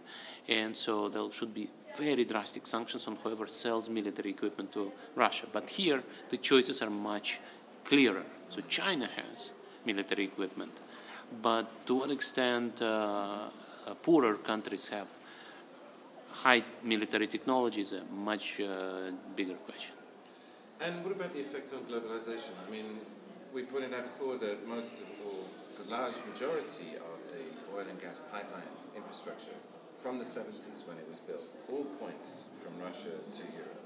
And 0.48 0.75
so 0.75 1.10
there 1.10 1.32
should 1.32 1.54
be 1.54 1.70
very 1.98 2.25
drastic 2.25 2.68
sanctions 2.68 3.08
on 3.08 3.18
whoever 3.18 3.48
sells 3.48 3.89
military 3.89 4.32
equipment 4.32 4.72
to 4.74 4.92
Russia. 5.15 5.48
But 5.51 5.70
here, 5.70 6.04
the 6.30 6.38
choices 6.38 6.82
are 6.82 6.89
much 6.89 7.39
clearer. 7.84 8.24
So 8.50 8.62
China 8.62 9.08
has 9.08 9.51
military 9.86 10.25
equipment. 10.25 10.72
But 11.42 11.86
to 11.88 11.96
what 11.96 12.12
extent 12.12 12.82
uh, 12.82 13.50
uh 13.88 13.94
poorer 14.01 14.36
countries 14.36 14.88
have 14.89 15.08
high 16.46 16.63
military 16.84 17.27
technology 17.27 17.82
is 17.82 17.94
a 17.94 18.04
much 18.13 18.60
uh, 18.60 19.12
bigger 19.36 19.56
question. 19.68 19.96
And 20.82 21.04
what 21.04 21.13
about 21.15 21.34
the 21.34 21.39
effect 21.39 21.74
on 21.74 21.80
globalization? 21.89 22.54
I 22.68 22.70
mean, 22.70 23.00
we 23.56 23.64
pointed 23.64 23.96
out 23.96 24.04
before 24.04 24.36
that 24.36 24.68
most 24.68 25.00
of, 25.00 25.08
or 25.24 25.40
the 25.80 25.88
large 25.88 26.20
majority 26.28 27.00
of 27.00 27.24
the 27.32 27.48
oil 27.72 27.88
and 27.88 27.96
gas 28.04 28.20
pipeline 28.28 28.68
infrastructure 29.00 29.56
from 30.04 30.20
the 30.20 30.28
70s 30.28 30.84
when 30.84 31.00
it 31.00 31.08
was 31.08 31.24
built 31.24 31.48
all 31.72 31.88
points 31.96 32.52
from 32.60 32.76
Russia 32.84 33.16
to 33.16 33.44
Europe. 33.56 33.80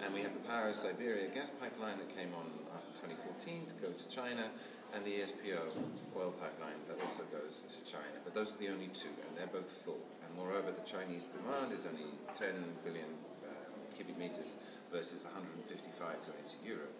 And 0.00 0.16
we 0.16 0.24
have 0.24 0.32
the 0.32 0.40
Power 0.48 0.72
of 0.72 0.74
Siberia 0.74 1.28
gas 1.28 1.52
pipeline 1.60 2.00
that 2.00 2.08
came 2.16 2.32
on 2.32 2.48
after 2.72 2.88
2014 3.12 3.68
to 3.68 3.74
go 3.84 3.92
to 3.92 4.06
China, 4.08 4.48
and 4.96 5.04
the 5.04 5.20
ESPO 5.20 5.68
oil 6.16 6.32
pipeline 6.40 6.80
that 6.88 6.96
also 7.04 7.20
goes 7.28 7.68
to 7.68 7.78
China. 7.84 8.16
But 8.24 8.32
those 8.32 8.56
are 8.56 8.58
the 8.58 8.72
only 8.72 8.88
two, 8.88 9.12
and 9.28 9.36
they're 9.36 9.52
both 9.52 9.68
full. 9.84 10.00
And 10.24 10.32
moreover, 10.32 10.72
the 10.72 10.88
Chinese 10.88 11.28
demand 11.28 11.76
is 11.76 11.84
only 11.84 12.08
10 12.40 12.56
billion 12.88 13.12
um, 13.44 13.76
cubic 13.92 14.16
meters 14.16 14.56
versus 14.88 15.28
155 15.28 15.92
going 16.24 16.40
to 16.40 16.56
Europe. 16.64 16.96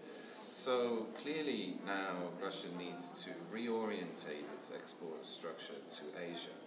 So 0.51 1.07
clearly 1.23 1.79
now 1.87 2.35
Russia 2.43 2.67
needs 2.75 3.15
to 3.23 3.31
reorientate 3.55 4.51
its 4.59 4.75
export 4.75 5.23
structure 5.23 5.79
to 5.79 6.05
Asia. 6.19 6.59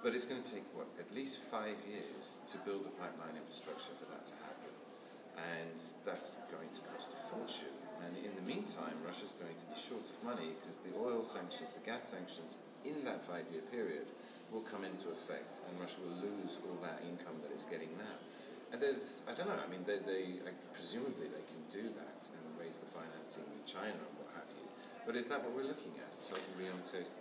But 0.00 0.16
it's 0.16 0.24
going 0.24 0.40
to 0.40 0.48
take, 0.48 0.64
what, 0.72 0.88
at 0.96 1.12
least 1.12 1.44
five 1.52 1.76
years 1.84 2.40
to 2.48 2.56
build 2.64 2.88
the 2.88 2.94
pipeline 2.96 3.36
infrastructure 3.36 3.92
for 4.00 4.08
that 4.08 4.24
to 4.32 4.34
happen. 4.40 4.72
And 5.36 5.76
that's 6.08 6.40
going 6.48 6.72
to 6.72 6.80
cost 6.88 7.12
a 7.12 7.20
fortune. 7.28 7.76
And 8.08 8.16
in 8.24 8.32
the 8.40 8.46
meantime, 8.48 8.96
Russia's 9.04 9.36
going 9.36 9.52
to 9.52 9.66
be 9.68 9.76
short 9.76 10.08
of 10.08 10.16
money 10.24 10.56
because 10.56 10.80
the 10.80 10.96
oil 10.96 11.20
sanctions, 11.20 11.76
the 11.76 11.84
gas 11.84 12.08
sanctions 12.08 12.56
in 12.88 13.04
that 13.04 13.20
five 13.20 13.44
year 13.52 13.68
period 13.68 14.08
will 14.48 14.64
come 14.64 14.88
into 14.88 15.12
effect 15.12 15.60
and 15.68 15.76
Russia 15.76 16.00
will 16.00 16.24
lose 16.24 16.56
all 16.64 16.80
that 16.80 17.04
income 17.04 17.36
that 17.44 17.52
it's 17.52 17.68
getting 17.68 17.92
now. 18.00 18.16
And 18.72 18.80
there's, 18.80 19.28
I 19.28 19.36
don't 19.36 19.52
know, 19.52 19.60
I 19.60 19.68
mean, 19.68 19.84
they, 19.84 20.00
they 20.00 20.40
presumably 20.72 21.28
they 21.28 21.44
can 21.44 21.60
do 21.68 21.92
that 21.92 22.20
and 22.32 22.47
financing 23.28 23.44
with 23.52 23.66
China 23.66 23.86
and 23.86 24.18
what 24.18 24.28
have 24.34 24.44
you. 24.56 24.64
But 25.06 25.16
is 25.16 25.28
that 25.28 25.42
what 25.42 25.54
we're 25.54 25.68
looking 25.68 25.92
at, 25.98 26.10
total 26.28 26.44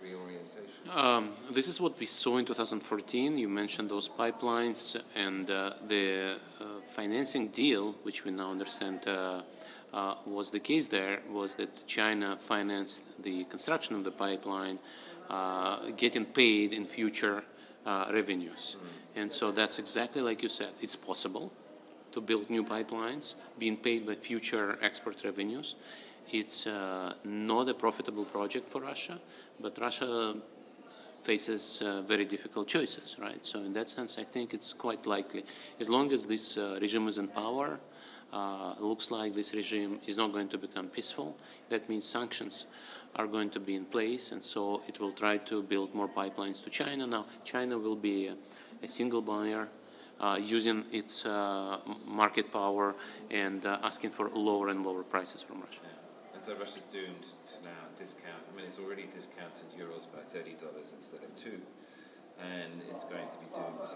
reorientation? 0.03 0.73
Um, 0.93 1.31
this 1.51 1.67
is 1.67 1.79
what 1.79 1.99
we 1.99 2.05
saw 2.05 2.37
in 2.37 2.45
2014. 2.45 3.37
You 3.37 3.49
mentioned 3.49 3.89
those 3.89 4.09
pipelines 4.09 4.99
and 5.15 5.49
uh, 5.49 5.73
the 5.87 6.37
uh, 6.59 6.65
financing 6.95 7.49
deal, 7.49 7.93
which 8.03 8.25
we 8.25 8.31
now 8.31 8.51
understand 8.51 9.07
uh, 9.07 9.41
uh 9.93 10.15
was 10.25 10.51
the 10.51 10.59
case 10.59 10.87
there, 10.89 11.19
was 11.31 11.55
that 11.55 11.87
China 11.87 12.37
financed 12.37 13.03
the 13.23 13.45
construction 13.45 13.95
of 13.95 14.03
the 14.03 14.11
pipeline, 14.11 14.79
uh, 15.29 15.77
getting 15.95 16.25
paid 16.25 16.73
in 16.73 16.83
future 16.83 17.43
uh, 17.85 18.05
revenues. 18.11 18.75
Mm. 18.75 19.21
And 19.21 19.31
so 19.31 19.51
that's 19.51 19.79
exactly 19.79 20.21
like 20.21 20.43
you 20.43 20.49
said. 20.49 20.71
It's 20.81 20.97
possible 20.97 21.51
to 22.17 22.21
build 22.21 22.49
new 22.49 22.63
pipelines, 22.63 23.35
being 23.59 23.77
paid 23.77 24.07
by 24.07 24.15
future 24.15 24.79
export 24.81 25.23
revenues. 25.23 25.75
It's 26.31 26.65
uh, 26.65 27.13
not 27.23 27.69
a 27.69 27.75
profitable 27.75 28.25
project 28.25 28.67
for 28.67 28.81
Russia, 28.81 29.19
but 29.59 29.77
Russia 29.77 30.35
faces 31.21 31.63
uh, 31.81 32.01
very 32.01 32.25
difficult 32.25 32.67
choices, 32.67 33.17
right? 33.19 33.45
So 33.45 33.59
in 33.59 33.71
that 33.73 33.87
sense, 33.87 34.17
I 34.17 34.23
think 34.23 34.55
it's 34.55 34.73
quite 34.73 35.05
likely. 35.05 35.43
As 35.79 35.89
long 35.89 36.11
as 36.11 36.25
this 36.25 36.57
uh, 36.57 36.79
regime 36.81 37.07
is 37.07 37.19
in 37.19 37.27
power, 37.27 37.79
uh, 38.33 38.73
looks 38.79 39.11
like 39.11 39.35
this 39.35 39.53
regime 39.53 39.99
is 40.07 40.17
not 40.17 40.33
going 40.33 40.49
to 40.49 40.57
become 40.57 40.87
peaceful. 40.87 41.37
That 41.69 41.87
means 41.87 42.03
sanctions 42.03 42.65
are 43.15 43.27
going 43.27 43.51
to 43.51 43.59
be 43.59 43.75
in 43.75 43.85
place, 43.85 44.31
and 44.31 44.43
so 44.43 44.81
it 44.87 44.99
will 44.99 45.11
try 45.11 45.37
to 45.51 45.61
build 45.61 45.93
more 45.93 46.09
pipelines 46.09 46.63
to 46.63 46.69
China. 46.71 47.05
Now, 47.05 47.25
China 47.45 47.77
will 47.77 47.95
be 47.95 48.27
a, 48.27 48.35
a 48.81 48.87
single 48.87 49.21
buyer 49.21 49.69
using 50.39 50.85
its 50.91 51.25
uh, 51.25 51.79
market 52.05 52.51
power 52.51 52.95
and 53.31 53.65
uh, 53.65 53.77
asking 53.83 54.09
for 54.09 54.29
lower 54.29 54.69
and 54.69 54.85
lower 54.85 55.03
prices 55.03 55.41
from 55.43 55.61
Russia. 55.61 55.81
Yeah. 55.83 56.35
And 56.35 56.43
so 56.43 56.53
Russia's 56.55 56.83
doomed 56.83 57.25
to 57.49 57.55
now 57.63 57.81
discount. 57.97 58.43
I 58.51 58.55
mean, 58.55 58.65
it's 58.65 58.79
already 58.79 59.05
discounted 59.13 59.67
Urals 59.77 60.05
by 60.05 60.19
thirty 60.19 60.53
dollars 60.53 60.93
instead 60.95 61.23
of 61.23 61.35
two, 61.35 61.59
and 62.39 62.73
it's 62.89 63.05
going 63.13 63.27
to 63.27 63.37
be 63.43 63.47
doomed 63.53 63.81
to 63.91 63.95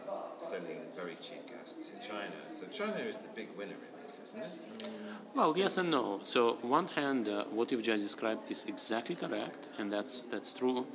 sending 0.51 0.79
very 0.95 1.15
cheap 1.15 1.43
gas 1.47 1.69
to 1.85 1.91
China. 2.07 2.37
So 2.49 2.65
China 2.67 2.99
is 3.11 3.19
the 3.19 3.29
big 3.35 3.49
winner 3.57 3.79
in 3.87 3.93
this, 4.03 4.19
isn't 4.23 4.41
it? 4.41 4.49
I 4.49 4.83
mean, 4.83 4.91
well, 5.35 5.53
yes 5.55 5.77
and 5.77 5.91
no. 5.91 6.19
So, 6.23 6.57
one 6.61 6.87
hand, 6.87 7.27
uh, 7.27 7.45
what 7.57 7.71
you've 7.71 7.83
just 7.83 8.03
described 8.03 8.49
is 8.49 8.65
exactly 8.67 9.15
correct, 9.15 9.67
and 9.77 9.91
that's 9.91 10.21
that's 10.31 10.53
true. 10.53 10.85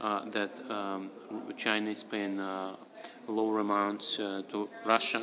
Uh, 0.00 0.24
that 0.30 0.50
um, 0.70 1.10
China 1.56 1.90
is 1.90 2.04
paying 2.04 2.38
uh, 2.38 2.76
lower 3.26 3.58
amounts 3.58 4.20
uh, 4.20 4.42
to 4.48 4.68
Russia, 4.86 5.22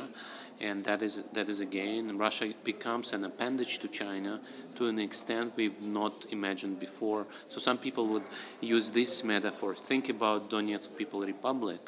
and 0.60 0.84
that 0.84 1.00
is 1.00 1.22
that 1.32 1.48
is 1.48 1.60
again 1.60 2.18
Russia 2.18 2.52
becomes 2.62 3.14
an 3.14 3.24
appendage 3.24 3.78
to 3.78 3.88
China 3.88 4.38
to 4.74 4.86
an 4.86 4.98
extent 4.98 5.50
we've 5.56 5.80
not 5.80 6.26
imagined 6.30 6.78
before. 6.78 7.26
So 7.48 7.58
some 7.58 7.78
people 7.78 8.06
would 8.08 8.24
use 8.60 8.90
this 8.90 9.24
metaphor. 9.24 9.74
Think 9.74 10.10
about 10.10 10.50
Donetsk 10.50 10.94
People 10.98 11.20
Republic. 11.22 11.80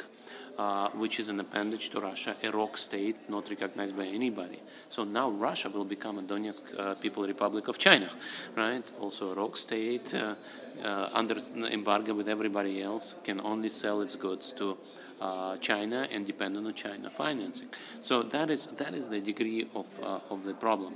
Uh, 0.58 0.90
which 0.96 1.20
is 1.20 1.28
an 1.28 1.38
appendage 1.38 1.88
to 1.88 2.00
Russia, 2.00 2.34
a 2.42 2.50
rock 2.50 2.76
state 2.76 3.16
not 3.30 3.48
recognized 3.48 3.96
by 3.96 4.04
anybody. 4.04 4.58
So 4.88 5.04
now 5.04 5.30
Russia 5.30 5.70
will 5.70 5.84
become 5.84 6.18
a 6.18 6.22
Donetsk 6.22 6.76
uh, 6.76 6.94
People 6.96 7.24
Republic 7.28 7.68
of 7.68 7.78
China, 7.78 8.08
right? 8.56 8.82
Also 9.00 9.30
a 9.30 9.34
rock 9.34 9.56
state 9.56 10.12
uh, 10.12 10.34
uh 10.82 11.10
under 11.14 11.36
embargo 11.70 12.12
with 12.12 12.28
everybody 12.28 12.82
else, 12.82 13.14
can 13.22 13.40
only 13.40 13.68
sell 13.68 14.00
its 14.00 14.16
goods 14.16 14.50
to 14.54 14.76
uh, 15.20 15.56
China 15.58 16.08
and 16.10 16.26
dependent 16.26 16.66
on 16.66 16.74
China 16.74 17.08
financing. 17.08 17.68
So 18.02 18.24
that 18.24 18.50
is 18.50 18.66
that 18.78 18.94
is 18.94 19.08
the 19.08 19.20
degree 19.20 19.68
of 19.76 19.86
of 20.28 20.44
the 20.44 20.54
problem. 20.54 20.94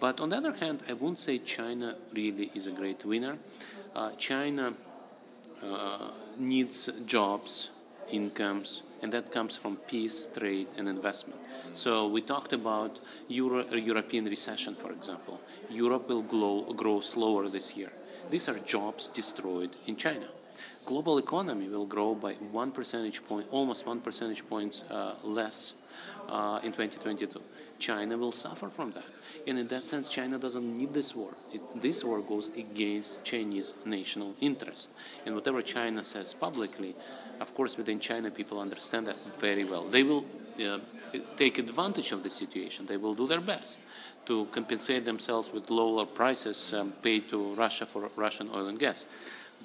But 0.00 0.20
on 0.20 0.28
the 0.28 0.36
other 0.36 0.52
hand, 0.52 0.82
I 0.86 0.92
wouldn't 0.92 1.18
say 1.18 1.38
China 1.38 1.96
really 2.12 2.50
is 2.54 2.66
a 2.66 2.72
great 2.72 3.06
winner. 3.06 3.38
China 4.18 4.74
needs 6.36 6.90
jobs, 7.06 7.70
incomes, 8.12 8.82
and 9.02 9.12
that 9.12 9.32
comes 9.32 9.56
from 9.56 9.76
peace, 9.88 10.28
trade, 10.36 10.68
and 10.76 10.88
investment. 10.88 11.40
So 11.72 12.06
we 12.06 12.20
talked 12.20 12.52
about 12.52 12.98
Euro, 13.28 13.64
European 13.74 14.26
recession, 14.26 14.74
for 14.74 14.92
example. 14.92 15.40
Europe 15.70 16.08
will 16.08 16.22
grow, 16.22 16.72
grow 16.74 17.00
slower 17.00 17.48
this 17.48 17.76
year. 17.76 17.92
These 18.30 18.48
are 18.48 18.58
jobs 18.60 19.08
destroyed 19.08 19.70
in 19.86 19.96
China 19.96 20.28
global 20.84 21.18
economy 21.18 21.68
will 21.68 21.86
grow 21.86 22.14
by 22.14 22.34
one 22.34 22.70
percentage 22.70 23.24
point, 23.24 23.46
almost 23.50 23.86
one 23.86 24.00
percentage 24.00 24.46
points 24.48 24.82
uh, 24.90 25.14
less 25.22 25.74
uh, 26.28 26.60
in 26.62 26.72
2022. 26.72 27.40
China 27.78 28.16
will 28.16 28.32
suffer 28.32 28.68
from 28.68 28.92
that. 28.92 29.04
And 29.46 29.58
in 29.58 29.66
that 29.68 29.82
sense, 29.82 30.08
China 30.08 30.38
doesn't 30.38 30.76
need 30.76 30.92
this 30.94 31.16
war. 31.16 31.30
It, 31.52 31.60
this 31.80 32.04
war 32.04 32.20
goes 32.20 32.50
against 32.50 33.24
Chinese 33.24 33.74
national 33.84 34.34
interest. 34.40 34.90
And 35.26 35.34
whatever 35.34 35.62
China 35.62 36.04
says 36.04 36.32
publicly, 36.32 36.94
of 37.40 37.52
course, 37.54 37.76
within 37.76 37.98
China, 37.98 38.30
people 38.30 38.60
understand 38.60 39.08
that 39.08 39.16
very 39.40 39.64
well. 39.64 39.82
They 39.82 40.04
will 40.04 40.24
uh, 40.64 40.78
take 41.36 41.58
advantage 41.58 42.12
of 42.12 42.22
the 42.22 42.30
situation. 42.30 42.86
They 42.86 42.98
will 42.98 43.14
do 43.14 43.26
their 43.26 43.40
best 43.40 43.80
to 44.26 44.46
compensate 44.46 45.04
themselves 45.04 45.52
with 45.52 45.68
lower 45.68 46.06
prices 46.06 46.72
um, 46.72 46.92
paid 47.02 47.28
to 47.30 47.54
Russia 47.54 47.84
for 47.84 48.10
Russian 48.14 48.48
oil 48.54 48.68
and 48.68 48.78
gas. 48.78 49.06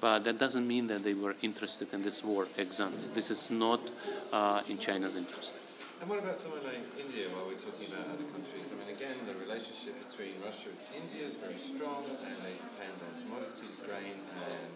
But 0.00 0.24
that 0.24 0.38
doesn't 0.38 0.66
mean 0.66 0.86
that 0.88 1.02
they 1.02 1.14
were 1.14 1.34
interested 1.42 1.92
in 1.92 2.02
this 2.02 2.22
war 2.22 2.46
ex 2.56 2.80
ante. 2.80 3.04
This 3.14 3.30
is 3.30 3.50
not 3.50 3.80
uh, 4.32 4.62
in 4.68 4.78
China's 4.78 5.14
interest. 5.14 5.54
And 6.00 6.06
what 6.08 6.22
about 6.22 6.38
someone 6.38 6.62
like 6.62 6.78
India 6.94 7.26
while 7.34 7.50
we're 7.50 7.58
talking 7.58 7.90
about 7.90 8.06
other 8.14 8.22
countries? 8.30 8.70
I 8.70 8.78
mean, 8.78 8.94
again, 8.94 9.18
the 9.26 9.34
relationship 9.42 9.98
between 9.98 10.38
Russia 10.46 10.70
and 10.70 11.02
India 11.02 11.26
is 11.26 11.34
very 11.34 11.58
strong, 11.58 12.06
and 12.22 12.36
they 12.46 12.54
depend 12.54 12.94
on 13.02 13.10
commodities, 13.26 13.82
grain, 13.82 14.14
and 14.46 14.70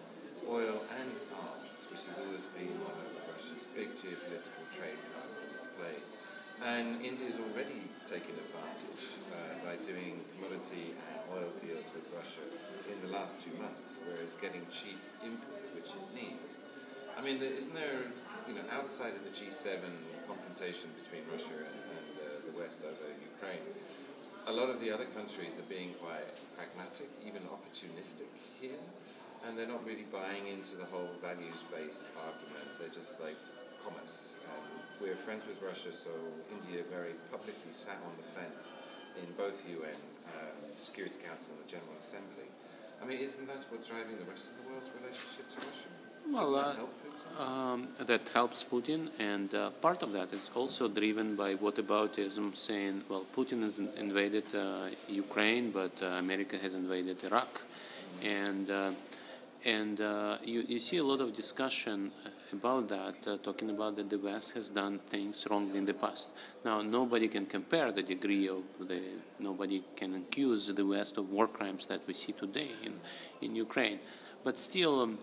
oil, 0.50 0.82
and 0.98 1.14
arms, 1.38 1.86
which 1.94 2.02
has 2.10 2.18
always 2.18 2.50
been 2.58 2.74
one 2.82 2.98
of 3.06 3.14
Russia's 3.30 3.62
big 3.70 3.94
geopolitical 4.02 4.66
trade 4.74 4.98
cards 5.14 5.38
that 5.38 5.50
it's 5.54 5.70
played. 5.78 6.02
And 6.62 7.02
India 7.02 7.26
is 7.26 7.42
already 7.42 7.90
taken 8.06 8.38
advantage 8.38 9.10
uh, 9.34 9.66
by 9.66 9.74
doing 9.82 10.22
commodity 10.38 10.94
and 10.94 11.18
oil 11.34 11.50
deals 11.58 11.90
with 11.90 12.06
Russia 12.14 12.46
in 12.86 13.02
the 13.02 13.10
last 13.10 13.42
two 13.42 13.50
months, 13.58 13.98
where 14.06 14.14
it's 14.22 14.38
getting 14.38 14.62
cheap 14.70 14.98
inputs, 15.26 15.74
which 15.74 15.90
it 15.90 16.06
needs. 16.14 16.62
I 17.18 17.20
mean, 17.20 17.42
isn't 17.42 17.74
there, 17.74 18.06
you 18.46 18.54
know, 18.54 18.62
outside 18.78 19.18
of 19.18 19.26
the 19.26 19.34
G7 19.34 19.74
confrontation 20.30 20.86
between 21.02 21.26
Russia 21.26 21.50
and, 21.50 21.82
and 21.98 22.08
uh, 22.22 22.26
the 22.46 22.54
West 22.54 22.86
over 22.86 23.10
Ukraine, 23.10 23.66
a 24.46 24.52
lot 24.54 24.70
of 24.70 24.78
the 24.78 24.94
other 24.94 25.06
countries 25.18 25.58
are 25.58 25.66
being 25.66 25.98
quite 25.98 26.30
pragmatic, 26.54 27.10
even 27.26 27.42
opportunistic 27.50 28.30
here, 28.62 28.78
and 29.46 29.58
they're 29.58 29.66
not 29.66 29.84
really 29.84 30.06
buying 30.14 30.46
into 30.46 30.78
the 30.78 30.86
whole 30.86 31.10
values-based 31.18 32.06
argument. 32.22 32.70
They're 32.78 32.94
just 32.94 33.18
like 33.18 33.36
commerce. 33.82 34.38
And 34.46 34.71
we're 35.02 35.16
friends 35.16 35.44
with 35.46 35.60
Russia, 35.60 35.92
so 35.92 36.10
India 36.54 36.82
very 36.86 37.10
publicly 37.30 37.72
sat 37.72 37.98
on 38.06 38.14
the 38.16 38.22
fence 38.22 38.72
in 39.20 39.26
both 39.34 39.60
UN, 39.68 39.98
um, 40.38 40.54
Security 40.76 41.18
Council, 41.26 41.54
and 41.58 41.66
the 41.66 41.70
General 41.70 41.96
Assembly. 42.00 42.46
I 43.02 43.04
mean, 43.04 43.18
isn't 43.18 43.46
that 43.48 43.58
what's 43.68 43.88
driving 43.88 44.16
the 44.16 44.24
rest 44.30 44.50
of 44.50 44.62
the 44.62 44.70
world's 44.70 44.90
relationship 44.94 45.50
to 45.50 45.56
Russia? 45.58 45.90
Well, 46.30 46.54
uh, 46.54 47.42
um, 47.42 47.88
that 47.98 48.28
helps 48.28 48.62
Putin, 48.62 49.10
and 49.18 49.52
uh, 49.52 49.70
part 49.70 50.04
of 50.04 50.12
that 50.12 50.32
is 50.32 50.50
also 50.54 50.86
driven 50.86 51.34
by 51.34 51.56
whataboutism, 51.56 52.56
saying, 52.56 53.02
well, 53.08 53.24
Putin 53.34 53.62
has 53.62 53.80
invaded 53.98 54.44
uh, 54.54 54.86
Ukraine, 55.08 55.72
but 55.72 55.90
uh, 56.00 56.06
America 56.22 56.56
has 56.58 56.76
invaded 56.76 57.24
Iraq. 57.24 57.62
And, 58.22 58.70
uh, 58.70 58.74
and 58.74 58.96
uh, 60.00 60.38
you, 60.44 60.64
you 60.66 60.78
see 60.78 60.96
a 60.96 61.04
lot 61.04 61.20
of 61.20 61.32
discussion 61.34 62.10
about 62.52 62.88
that, 62.88 63.42
talking 63.42 63.70
about 63.70 63.96
that 63.96 64.10
the 64.10 64.18
West 64.18 64.52
has 64.52 64.68
done 64.68 64.98
things 64.98 65.46
wrongly 65.48 65.78
in 65.78 65.84
the 65.84 65.94
past. 65.94 66.30
Now, 66.64 66.82
nobody 66.82 67.28
can 67.28 67.46
compare 67.46 67.92
the 67.92 68.02
degree 68.02 68.48
of 68.48 68.62
the, 68.80 69.00
nobody 69.38 69.82
can 69.96 70.14
accuse 70.16 70.66
the 70.66 70.84
West 70.84 71.16
of 71.16 71.30
war 71.30 71.46
crimes 71.46 71.86
that 71.86 72.00
we 72.06 72.14
see 72.14 72.32
today 72.32 72.70
in, 72.82 72.92
in 73.40 73.54
Ukraine. 73.54 74.00
But 74.44 74.58
still, 74.58 75.02
um, 75.02 75.18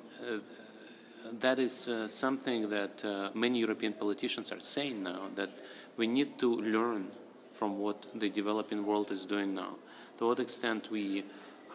that 1.40 1.60
is 1.60 1.88
uh, 1.88 2.08
something 2.08 2.70
that 2.70 3.04
uh, 3.04 3.30
many 3.34 3.60
European 3.60 3.94
politicians 3.94 4.52
are 4.52 4.60
saying 4.60 5.04
now 5.04 5.24
that 5.36 5.50
we 5.98 6.08
need 6.08 6.40
to 6.40 6.56
learn 6.56 7.08
from 7.54 7.78
what 7.78 8.06
the 8.16 8.30
developing 8.30 8.86
world 8.86 9.12
is 9.12 9.26
doing 9.26 9.54
now. 9.54 9.76
To 10.18 10.28
what 10.28 10.40
extent 10.40 10.90
we 10.90 11.26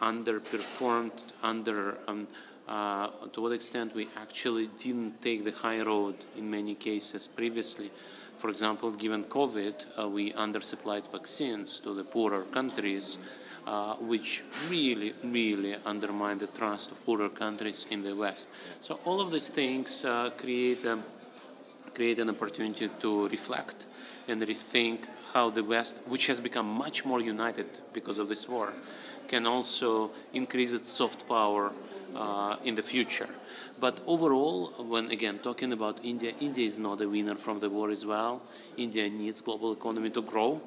underperformed, 0.01 1.23
under, 1.43 1.97
um, 2.07 2.27
uh, 2.67 3.07
to 3.31 3.41
what 3.41 3.51
extent 3.51 3.93
we 3.93 4.07
actually 4.17 4.67
didn't 4.81 5.21
take 5.21 5.43
the 5.43 5.51
high 5.51 5.81
road 5.81 6.15
in 6.37 6.49
many 6.49 6.75
cases 6.75 7.27
previously. 7.27 7.91
For 8.37 8.49
example, 8.49 8.91
given 8.91 9.23
COVID, 9.25 9.85
uh, 9.97 10.09
we 10.09 10.33
undersupplied 10.33 11.11
vaccines 11.11 11.79
to 11.79 11.93
the 11.93 12.03
poorer 12.03 12.43
countries 12.43 13.17
uh, 13.65 13.95
which 13.95 14.43
really, 14.69 15.13
really 15.23 15.75
undermined 15.85 16.39
the 16.39 16.47
trust 16.47 16.91
of 16.91 17.03
poorer 17.05 17.29
countries 17.29 17.87
in 17.89 18.03
the 18.03 18.15
West. 18.15 18.47
So 18.79 18.99
all 19.05 19.19
of 19.19 19.31
these 19.31 19.47
things 19.49 20.05
uh, 20.05 20.29
create, 20.37 20.85
um, 20.85 21.03
create 21.93 22.19
an 22.19 22.29
opportunity 22.29 22.89
to 22.99 23.27
reflect 23.29 23.87
and 24.27 24.41
rethink 24.41 25.05
how 25.33 25.49
the 25.49 25.63
West, 25.63 25.97
which 26.07 26.27
has 26.27 26.39
become 26.39 26.67
much 26.67 27.05
more 27.05 27.19
united 27.19 27.67
because 27.93 28.17
of 28.17 28.29
this 28.29 28.47
war, 28.47 28.73
can 29.27 29.45
also 29.45 30.11
increase 30.33 30.71
its 30.71 30.91
soft 30.91 31.27
power 31.27 31.71
uh, 32.15 32.55
in 32.63 32.75
the 32.75 32.83
future. 32.83 33.29
But 33.79 33.99
overall, 34.07 34.67
when 34.77 35.11
again 35.11 35.39
talking 35.39 35.73
about 35.73 35.99
India, 36.03 36.31
India 36.39 36.65
is 36.65 36.79
not 36.79 37.01
a 37.01 37.09
winner 37.09 37.35
from 37.35 37.59
the 37.59 37.69
war 37.69 37.89
as 37.89 38.05
well. 38.05 38.41
India 38.77 39.09
needs 39.09 39.41
global 39.41 39.73
economy 39.73 40.09
to 40.11 40.21
grow 40.21 40.61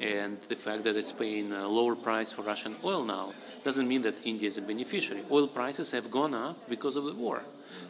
and 0.00 0.40
the 0.48 0.56
fact 0.56 0.84
that 0.84 0.96
it's 0.96 1.12
paying 1.12 1.52
a 1.52 1.68
lower 1.68 1.94
price 1.94 2.32
for 2.32 2.42
Russian 2.42 2.74
oil 2.84 3.04
now 3.04 3.32
doesn't 3.64 3.86
mean 3.86 4.02
that 4.02 4.14
India 4.24 4.48
is 4.48 4.58
a 4.58 4.62
beneficiary. 4.62 5.22
Oil 5.30 5.46
prices 5.46 5.90
have 5.92 6.10
gone 6.10 6.34
up 6.34 6.68
because 6.68 6.96
of 6.96 7.04
the 7.04 7.14
war. 7.14 7.42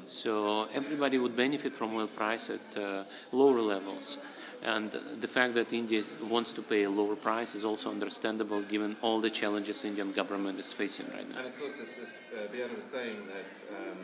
So 0.06 0.68
everybody 0.74 1.18
would 1.18 1.36
benefit 1.36 1.74
from 1.74 1.94
oil 1.96 2.06
price 2.06 2.50
at 2.50 2.76
uh, 2.76 3.04
lower 3.32 3.60
levels. 3.60 4.18
And 4.62 4.92
the 4.92 5.27
fact 5.27 5.55
that 5.55 5.72
India 5.72 6.03
wants 6.31 6.53
to 6.53 6.62
pay 6.62 6.85
a 6.85 6.90
lower 6.90 7.16
price 7.16 7.57
is 7.57 7.64
also 7.64 7.90
understandable 7.90 8.62
given 8.62 8.96
all 9.03 9.18
the 9.18 9.31
challenges 9.31 9.85
Indian 9.85 10.12
government 10.12 10.59
is 10.61 10.72
facing 10.72 11.11
right 11.11 11.29
now. 11.29 11.38
And 11.38 11.48
of 11.48 11.59
course, 11.59 11.81
as, 11.81 12.20
uh, 12.31 12.46
was 12.70 12.85
saying, 12.85 13.27
that 13.27 13.51
um, 13.75 13.98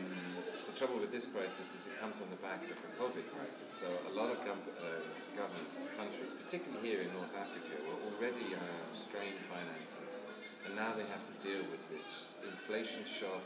the 0.67 0.75
trouble 0.75 0.99
with 0.99 1.15
this 1.15 1.27
crisis 1.27 1.75
is 1.79 1.87
it 1.87 1.95
comes 2.01 2.19
on 2.19 2.27
the 2.29 2.41
back 2.43 2.59
of 2.67 2.75
the 2.75 2.91
COVID 2.99 3.23
crisis. 3.31 3.71
So 3.71 3.87
a 3.87 4.13
lot 4.19 4.35
of 4.35 4.39
uh, 4.43 4.99
governments, 5.31 5.79
countries, 5.95 6.35
particularly 6.35 6.83
here 6.83 7.07
in 7.07 7.09
North 7.15 7.31
Africa, 7.39 7.79
were 7.87 7.99
already 8.11 8.51
um, 8.51 8.91
strained 8.91 9.39
finances. 9.47 10.27
And 10.67 10.75
now 10.75 10.91
they 10.91 11.07
have 11.07 11.23
to 11.23 11.35
deal 11.39 11.63
with 11.71 11.79
this 11.87 12.35
inflation 12.43 13.07
shock, 13.07 13.39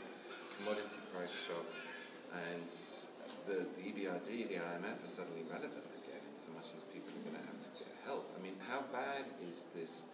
commodity 0.58 0.98
price 1.14 1.30
shock, 1.46 1.62
and 2.50 2.66
the, 3.46 3.70
the 3.78 3.82
EBRD, 3.86 4.50
the 4.50 4.58
IMF 4.58 4.98
are 4.98 5.14
suddenly 5.14 5.46
relevant 5.46 5.86
so 6.44 6.52
much 6.52 6.68
as 6.76 6.84
people 6.92 7.08
are 7.08 7.24
going 7.24 7.40
to 7.40 7.46
have 7.48 7.56
to 7.56 7.70
get 7.80 7.88
help. 8.04 8.28
I 8.36 8.38
mean, 8.44 8.52
how 8.68 8.84
bad 8.92 9.24
is 9.48 9.64
this 9.72 10.04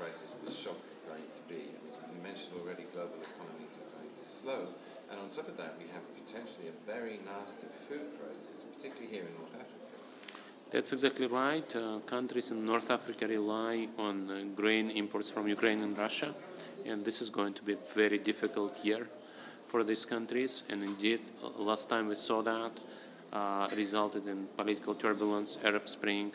crisis, 0.00 0.40
this 0.40 0.56
shock 0.56 0.80
going 1.04 1.28
to 1.28 1.42
be? 1.52 1.68
I 1.68 2.08
mean, 2.08 2.16
you 2.16 2.22
mentioned 2.24 2.56
already 2.56 2.88
global 2.96 3.20
economies 3.20 3.76
are 3.76 3.90
going 3.92 4.08
to 4.08 4.24
slow. 4.24 4.72
And 5.12 5.20
on 5.20 5.28
top 5.28 5.52
of 5.52 5.56
that, 5.60 5.76
we 5.76 5.84
have 5.92 6.00
potentially 6.16 6.72
a 6.72 6.76
very 6.88 7.20
nasty 7.28 7.68
food 7.68 8.08
crisis, 8.16 8.64
particularly 8.72 9.12
here 9.12 9.28
in 9.28 9.36
North 9.36 9.52
Africa. 9.52 9.84
That's 10.72 10.96
exactly 10.96 11.28
right. 11.28 11.68
Uh, 11.76 12.00
countries 12.08 12.50
in 12.50 12.64
North 12.64 12.90
Africa 12.90 13.28
rely 13.28 13.88
on 13.98 14.30
uh, 14.30 14.44
grain 14.56 14.88
imports 14.90 15.28
from 15.28 15.46
Ukraine 15.46 15.80
and 15.82 15.96
Russia, 15.96 16.34
and 16.86 17.04
this 17.04 17.20
is 17.20 17.28
going 17.28 17.52
to 17.52 17.62
be 17.62 17.74
a 17.74 17.82
very 17.94 18.18
difficult 18.18 18.72
year 18.82 19.06
for 19.68 19.84
these 19.84 20.06
countries. 20.06 20.62
And 20.70 20.82
indeed, 20.82 21.20
uh, 21.44 21.62
last 21.62 21.90
time 21.90 22.08
we 22.08 22.14
saw 22.14 22.40
that 22.42 22.72
uh, 23.36 23.68
resulted 23.76 24.26
in 24.26 24.38
political 24.56 24.94
turbulence, 24.94 25.58
Arab 25.64 25.86
Spring. 25.88 26.32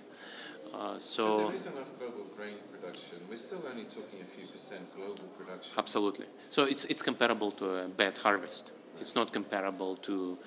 Uh, 0.74 0.98
so 0.98 1.24
but 1.26 1.48
there 1.48 1.56
is 1.56 1.66
enough 1.66 1.92
global 2.00 2.26
grain 2.36 2.58
production. 2.72 3.18
We're 3.30 3.38
still 3.50 3.64
only 3.72 3.84
talking 3.84 4.20
a 4.22 4.30
few 4.36 4.48
percent 4.48 4.84
global 4.96 5.28
production. 5.38 5.72
Absolutely. 5.78 6.28
So 6.50 6.60
it's 6.72 6.84
it's 6.86 7.02
comparable 7.02 7.52
to 7.60 7.66
a 7.86 7.88
bad 8.02 8.18
harvest. 8.18 8.72
It's 9.02 9.16
not 9.16 9.34
comparable 9.34 9.94
to 10.08 10.38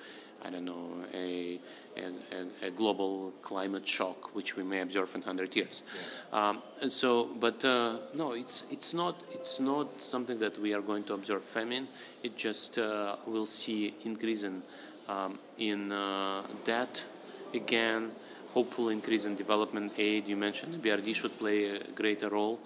I 0.45 0.49
don't 0.51 0.65
know, 0.65 0.89
a, 1.13 1.59
a, 1.97 2.67
a, 2.67 2.69
global 2.69 3.33
climate 3.41 3.87
shock, 3.87 4.35
which 4.35 4.55
we 4.55 4.63
may 4.63 4.81
observe 4.81 5.15
in 5.15 5.21
100 5.21 5.55
years. 5.55 5.81
Yeah. 6.31 6.49
Um, 6.49 6.61
so, 6.87 7.29
but 7.39 7.65
uh, 7.65 7.97
no, 8.13 8.33
it's, 8.33 8.63
it's, 8.69 8.93
not, 8.93 9.23
it's 9.33 9.59
not 9.59 10.03
something 10.03 10.37
that 10.39 10.59
we 10.59 10.75
are 10.75 10.81
going 10.81 11.03
to 11.05 11.15
observe 11.15 11.43
famine. 11.43 11.87
It 12.21 12.35
just 12.35 12.77
uh, 12.77 13.15
will 13.25 13.47
see 13.47 13.95
increase 14.03 14.43
in, 14.43 14.61
um, 15.07 15.39
in 15.57 15.91
uh, 15.91 16.43
debt 16.63 17.03
again, 17.53 18.11
hopeful 18.53 18.89
increase 18.89 19.25
in 19.25 19.35
development 19.35 19.93
aid. 19.97 20.27
You 20.27 20.35
mentioned 20.35 20.81
BRD 20.81 21.15
should 21.15 21.37
play 21.37 21.65
a 21.65 21.79
greater 21.91 22.29
role. 22.29 22.59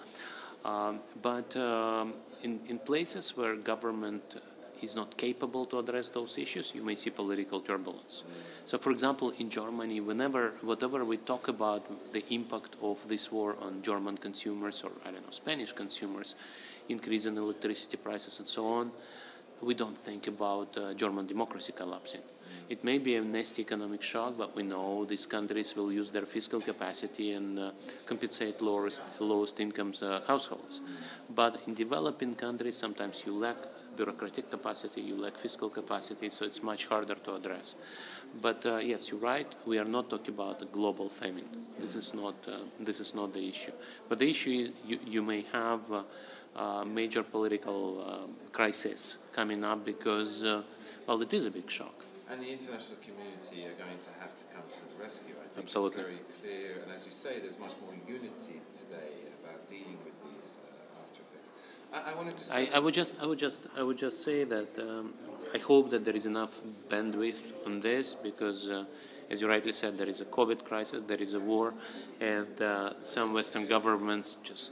Um, 0.65 0.99
but 1.21 1.56
um, 1.56 2.13
in, 2.43 2.60
in 2.67 2.80
places 2.80 3.36
where 3.38 3.56
government 3.56 4.41
is 4.82 4.95
not 4.95 5.15
capable 5.17 5.65
to 5.65 5.80
address 5.80 6.10
those 6.10 6.38
issues, 6.38 6.73
you 6.73 6.84
may 6.84 6.95
see 6.95 7.10
political 7.10 7.60
turbulence. 7.60 8.23
So, 8.65 8.78
for 8.78 8.91
example, 8.91 9.34
in 9.38 9.49
Germany, 9.49 9.99
whenever, 9.99 10.54
whatever 10.62 11.04
we 11.04 11.17
talk 11.17 11.47
about 11.47 12.13
the 12.13 12.23
impact 12.34 12.75
of 12.82 13.06
this 13.08 13.32
war 13.32 13.56
on 13.62 13.82
German 13.82 14.17
consumers 14.17 14.84
or, 14.84 14.91
I 15.06 15.12
don't 15.12 15.23
know, 15.23 15.32
Spanish 15.32 15.73
consumers, 15.73 16.36
increase 16.88 17.25
in 17.25 17.38
electricity 17.38 17.97
prices 17.97 18.39
and 18.39 18.47
so 18.47 18.67
on, 18.67 18.91
we 19.62 19.74
don't 19.74 19.98
think 19.98 20.28
about 20.28 20.78
uh, 20.78 20.93
German 20.93 21.26
democracy 21.26 21.74
collapsing. 21.76 22.22
It 22.69 22.84
may 22.84 23.00
be 23.00 23.15
a 23.15 23.22
nasty 23.22 23.63
economic 23.63 24.04
shock, 24.04 24.36
but 24.38 24.56
we 24.56 24.62
know 24.62 25.04
these 25.04 25.26
countries 25.26 25.76
will 25.76 25.91
use 25.91 26.12
their 26.12 26.28
fiscal 26.28 26.62
capacity 26.62 27.32
and 27.32 27.58
uh, 27.58 27.72
compensate 28.06 28.62
lowest, 28.62 29.02
lowest 29.19 29.60
incomes 29.60 30.04
uh, 30.04 30.22
households. 30.28 30.80
But 31.34 31.60
in 31.65 31.74
developing 31.74 32.36
countries, 32.36 32.78
sometimes 32.78 33.24
you 33.26 33.34
lack 33.34 33.58
bureaucratic 33.98 34.52
capacity, 34.52 35.02
you 35.02 35.15
lack 35.15 35.36
fiscal 35.36 35.69
capacity, 35.69 36.30
so 36.30 36.45
it's 36.45 36.62
much 36.62 36.86
harder 36.86 37.15
to 37.15 37.36
address. 37.36 37.74
But 38.39 38.63
uh, 38.65 38.78
yes, 38.78 39.10
you're 39.10 39.19
right. 39.19 39.48
We 39.65 39.80
are 39.80 39.91
not 39.98 40.12
talking 40.12 40.36
about 40.36 40.62
a 40.62 40.65
global 40.65 41.10
famine. 41.10 41.50
This 41.80 41.95
is 41.95 42.13
not 42.13 42.36
uh, 42.48 42.58
this 42.80 43.00
is 43.00 43.15
not 43.15 43.34
the 43.34 43.50
issue. 43.50 43.74
But 44.08 44.19
the 44.19 44.30
issue 44.30 44.52
is 44.52 44.69
you, 44.86 45.00
you 45.06 45.22
may 45.24 45.43
have 45.52 45.82
a 46.56 46.86
major 46.86 47.24
political 47.24 48.02
uh, 48.02 48.52
crisis 48.52 49.18
coming 49.34 49.64
up 49.64 49.86
because 49.86 50.44
well, 51.10 51.22
it 51.24 51.34
is 51.34 51.46
a 51.48 51.52
big 51.52 51.68
shock. 51.72 52.06
And 52.30 52.40
the 52.40 52.52
international 52.52 53.00
community 53.02 53.66
are 53.66 53.74
going 53.84 53.98
to 53.98 54.12
have 54.22 54.38
to 54.38 54.44
come 54.54 54.62
to 54.70 54.78
the 54.96 55.02
rescue. 55.02 55.34
I 55.42 55.48
think 55.48 55.66
Absolutely. 55.66 56.02
it's 56.02 56.10
very 56.10 56.22
clear, 56.40 56.84
and 56.84 56.92
as 56.94 57.08
you 57.08 57.12
say, 57.12 57.40
there's 57.40 57.58
much 57.58 57.74
more 57.82 57.96
unity 58.08 58.62
today 58.78 59.14
about 59.42 59.68
dealing 59.68 59.98
with 60.06 60.14
these 60.26 60.58
uh, 60.62 61.02
after 61.02 61.22
effects. 61.26 61.50
I, 61.92 62.12
I 62.12 62.16
wanted 62.16 62.38
to. 62.38 62.56
I, 62.56 62.70
I, 62.78 62.80
would 62.80 62.94
just, 62.94 63.16
I 63.20 63.26
would 63.26 63.40
just, 63.40 63.68
I 63.76 63.82
would 63.82 63.98
just 63.98 64.24
say 64.24 64.44
that 64.44 64.78
um, 64.78 65.16
I 65.56 65.58
hope 65.58 65.90
that 65.90 66.06
there 66.06 66.16
is 66.16 66.28
enough 66.28 66.62
bandwidth 66.90 67.54
on 67.66 67.80
this 67.82 68.16
because. 68.16 68.70
Uh, 68.70 68.86
as 69.32 69.42
you 69.42 69.48
rightly 69.48 69.72
said, 69.72 69.96
there 69.96 70.10
is 70.10 70.22
a 70.22 70.26
COVID 70.26 70.64
crisis, 70.64 71.04
there 71.06 71.22
is 71.22 71.36
a 71.36 71.40
war, 71.40 71.72
and 72.20 72.60
uh, 72.60 72.94
some 73.04 73.32
Western 73.32 73.68
governments 73.68 74.38
just 74.42 74.72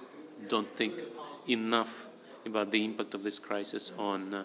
don't 0.49 0.67
think 0.67 0.95
enough 1.47 2.05
about 2.45 2.71
the 2.71 2.83
impact 2.83 3.13
of 3.13 3.23
this 3.23 3.39
crisis 3.39 3.91
on 3.97 4.33
uh, 4.33 4.43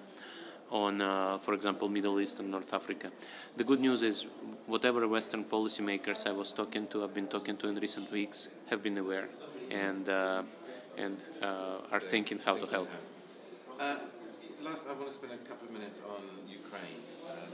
on, 0.71 1.03
uh, 1.03 1.37
for 1.37 1.53
example, 1.53 1.87
Middle 1.87 2.19
East 2.19 2.41
and 2.41 2.51
North 2.51 2.73
Africa. 2.73 3.13
The 3.59 3.65
good 3.65 3.79
news 3.79 4.01
is, 4.01 4.25
whatever 4.67 5.07
Western 5.07 5.45
policymakers 5.45 6.27
I 6.27 6.33
was 6.33 6.51
talking 6.55 6.87
to, 6.87 7.05
I've 7.05 7.13
been 7.13 7.27
talking 7.27 7.59
to 7.59 7.69
in 7.69 7.77
recent 7.77 8.11
weeks, 8.11 8.49
have 8.71 8.83
been 8.83 8.97
aware 8.97 9.29
and 9.71 10.09
uh, 10.09 10.43
and 10.97 11.19
are 11.93 12.01
thinking 12.01 12.39
how 12.39 12.57
to 12.57 12.67
help. 12.67 12.89
Last, 14.63 14.87
I 14.87 14.95
want 14.95 15.09
to 15.09 15.15
spend 15.15 15.35
a 15.35 15.43
couple 15.43 15.67
of 15.67 15.75
minutes 15.75 16.01
on 16.07 16.23
Ukraine. 16.47 17.03
Um, 17.27 17.51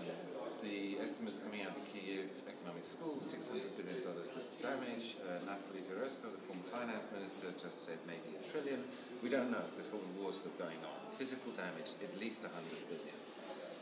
the 0.61 1.01
estimates 1.01 1.41
coming 1.41 1.65
out 1.65 1.73
of 1.73 1.81
Kiev 1.89 2.29
Economic 2.45 2.85
School, 2.85 3.17
$600 3.17 3.65
billion 3.81 4.05
of 4.05 4.29
damage. 4.61 5.17
Uh, 5.25 5.41
Natalie 5.49 5.81
Jaresko, 5.89 6.29
the 6.29 6.37
former 6.45 6.69
finance 6.69 7.09
minister, 7.17 7.49
just 7.57 7.89
said 7.89 7.97
maybe 8.05 8.37
a 8.37 8.45
trillion. 8.45 8.85
We 9.23 9.29
don't 9.29 9.51
know. 9.51 9.67
Before 9.75 9.99
the 9.99 10.07
full 10.15 10.23
war 10.23 10.33
still 10.33 10.55
going 10.59 10.79
on 10.87 10.99
physical 11.19 11.51
damage, 11.59 11.99
at 11.99 12.15
least 12.23 12.47
100 12.47 12.55
billion. 12.87 13.19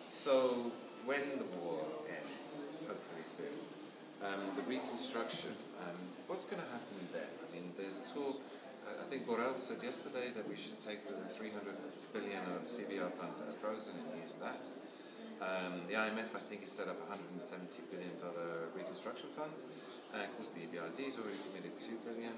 So 0.09 0.72
when 1.05 1.20
the 1.37 1.44
war 1.61 1.85
ends, 2.09 2.64
hopefully 2.88 3.29
soon, 3.29 3.53
um, 4.25 4.40
the 4.57 4.64
reconstruction, 4.64 5.53
um, 5.85 6.01
what's 6.33 6.49
going 6.49 6.64
to 6.64 6.70
happen 6.72 6.96
then? 7.12 7.29
I 7.29 7.46
mean, 7.53 7.77
there's 7.77 8.01
talk, 8.09 8.40
I 8.88 9.05
think 9.12 9.29
Borrell 9.29 9.53
said 9.53 9.85
yesterday 9.85 10.33
that 10.33 10.49
we 10.49 10.57
should 10.57 10.81
take 10.81 11.05
the 11.05 11.20
300 11.37 11.77
billion 12.16 12.40
of 12.57 12.64
CBR 12.64 13.12
funds 13.20 13.44
that 13.44 13.53
are 13.53 13.61
frozen 13.61 13.92
and 14.01 14.16
use 14.25 14.40
that. 14.40 14.64
Um, 15.44 15.85
the 15.92 16.01
IMF, 16.01 16.33
I 16.33 16.40
think, 16.40 16.64
has 16.64 16.72
set 16.72 16.88
up 16.88 16.96
170 17.05 17.44
billion 17.92 18.16
dollar 18.16 18.72
reconstruction 18.72 19.29
funds, 19.37 19.61
and 20.16 20.25
of 20.25 20.33
course 20.40 20.49
the 20.57 20.64
EBRD 20.64 21.05
has 21.05 21.20
already 21.20 21.37
committed 21.53 21.77
2 21.77 22.01
billion. 22.09 22.33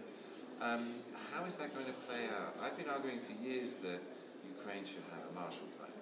Um, 0.59 0.91
how 1.31 1.47
is 1.47 1.55
that 1.63 1.71
going 1.71 1.87
to 1.87 1.95
play 2.11 2.27
out? 2.35 2.51
I've 2.59 2.75
been 2.75 2.91
arguing 2.91 3.23
for 3.23 3.31
years 3.39 3.79
that 3.87 4.03
Ukraine 4.43 4.83
should 4.83 5.07
have 5.15 5.23
a 5.31 5.33
Marshall 5.39 5.71
Plan. 5.79 5.95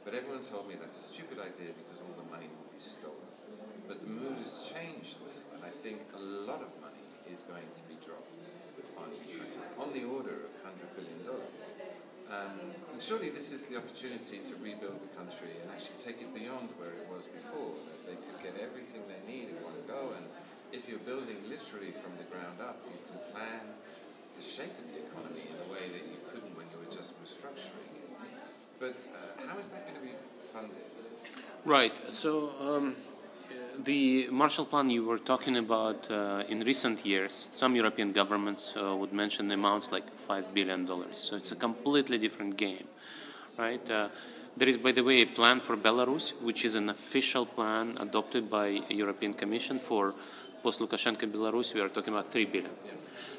But 0.00 0.16
everyone 0.16 0.40
told 0.40 0.64
me 0.64 0.80
that's 0.80 0.96
a 0.96 1.06
stupid 1.12 1.36
idea 1.36 1.76
because 1.76 2.00
all 2.00 2.16
the 2.16 2.24
money 2.32 2.48
will 2.48 2.72
be 2.72 2.80
stolen. 2.80 3.28
But 3.84 4.00
the 4.00 4.08
mood 4.08 4.40
has 4.40 4.64
changed 4.64 5.20
and 5.52 5.60
I 5.60 5.68
think 5.68 6.00
a 6.16 6.22
lot 6.48 6.64
of 6.64 6.72
money 6.80 7.04
is 7.28 7.44
going 7.44 7.68
to 7.68 7.82
be 7.84 8.00
dropped 8.00 8.48
on 8.96 9.12
Ukraine, 9.28 9.76
on 9.76 9.92
the 9.92 10.08
order 10.08 10.40
of 10.40 10.48
$100 10.64 10.88
billion. 10.96 11.20
Um, 12.32 12.56
and 12.88 13.00
surely 13.04 13.28
this 13.28 13.52
is 13.52 13.68
the 13.68 13.76
opportunity 13.76 14.40
to 14.40 14.56
rebuild 14.64 15.04
the 15.04 15.12
country 15.20 15.52
and 15.60 15.68
actually 15.68 16.00
take 16.00 16.24
it 16.24 16.32
beyond 16.32 16.72
where 16.80 16.96
it 16.96 17.04
was 17.12 17.28
before, 17.28 17.76
that 17.92 18.00
they 18.08 18.16
could 18.16 18.40
get 18.40 18.56
everything 18.56 19.04
they 19.04 19.20
need 19.28 19.52
in 19.52 19.60
one 19.60 19.76
go. 19.84 20.16
And 20.16 20.24
if 20.72 20.88
you're 20.88 21.04
building 21.04 21.36
literally 21.44 21.92
from 21.92 22.16
the 22.16 22.24
ground 22.32 22.64
up, 22.64 22.80
you 22.88 22.96
can 23.04 23.20
plan 23.36 23.76
the 24.38 24.44
shape 24.44 24.70
of 24.78 24.86
the 24.92 25.00
economy 25.04 25.42
in 25.50 25.56
a 25.66 25.72
way 25.72 25.88
that 25.88 26.04
you 26.06 26.18
couldn't 26.30 26.56
when 26.56 26.66
you 26.70 26.78
were 26.78 26.94
just 26.94 27.12
restructuring. 27.24 27.90
But 28.78 28.94
uh, 28.94 29.48
how 29.48 29.58
is 29.58 29.68
that 29.70 29.82
going 29.86 29.98
to 29.98 30.06
be 30.06 30.14
funded? 30.52 30.76
Right. 31.64 31.96
So 32.08 32.50
um, 32.62 32.94
the 33.82 34.28
Marshall 34.30 34.64
Plan 34.64 34.90
you 34.90 35.04
were 35.04 35.18
talking 35.18 35.56
about 35.56 36.08
uh, 36.10 36.44
in 36.48 36.60
recent 36.60 37.04
years, 37.04 37.50
some 37.52 37.74
European 37.74 38.12
governments 38.12 38.74
uh, 38.76 38.94
would 38.94 39.12
mention 39.12 39.50
amounts 39.50 39.90
like 39.90 40.08
five 40.14 40.54
billion 40.54 40.84
dollars. 40.86 41.18
So 41.18 41.34
it's 41.34 41.50
a 41.50 41.56
completely 41.56 42.18
different 42.18 42.56
game, 42.56 42.86
right? 43.58 43.90
Uh, 43.90 44.08
there 44.56 44.68
is, 44.68 44.76
by 44.76 44.92
the 44.92 45.02
way, 45.02 45.22
a 45.22 45.26
plan 45.26 45.60
for 45.60 45.76
Belarus, 45.76 46.30
which 46.42 46.64
is 46.64 46.74
an 46.74 46.88
official 46.88 47.44
plan 47.46 47.96
adopted 48.00 48.50
by 48.50 48.82
the 48.88 48.94
European 48.94 49.34
Commission 49.34 49.78
for 49.78 50.14
post-Lukashenko 50.62 51.30
Belarus. 51.30 51.74
We 51.74 51.80
are 51.80 51.88
talking 51.88 52.12
about 52.12 52.26
three 52.26 52.44
billion. 52.44 52.72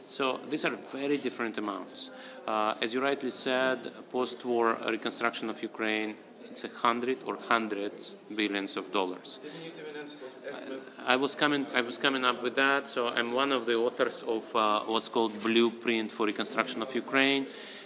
So 0.07 0.39
these 0.49 0.65
are 0.65 0.75
very 0.91 1.17
different 1.17 1.57
amounts. 1.57 2.09
Uh, 2.47 2.73
as 2.81 2.93
you 2.93 3.01
rightly 3.01 3.29
said, 3.29 3.79
post-war 4.11 4.77
reconstruction 4.87 5.49
of 5.49 5.61
Ukraine, 5.61 6.15
it's 6.45 6.63
a 6.63 6.69
hundred 6.69 7.17
or 7.25 7.37
hundreds 7.47 8.15
billions 8.35 8.75
of 8.75 8.91
dollars. 8.91 9.39
You 9.63 9.71
an? 9.71 10.79
I 11.05 11.15
was 11.15 11.35
coming. 11.35 11.65
I 11.75 11.81
was 11.81 11.97
coming 11.97 12.25
up 12.25 12.41
with 12.41 12.55
that. 12.55 12.87
So 12.87 13.09
I'm 13.09 13.33
one 13.33 13.51
of 13.51 13.65
the 13.65 13.75
authors 13.75 14.23
of 14.23 14.55
uh, 14.55 14.79
what's 14.81 15.09
called 15.09 15.39
Blueprint 15.43 16.11
for 16.11 16.25
Reconstruction 16.25 16.81
of 16.81 16.93
Ukraine, 16.95 17.45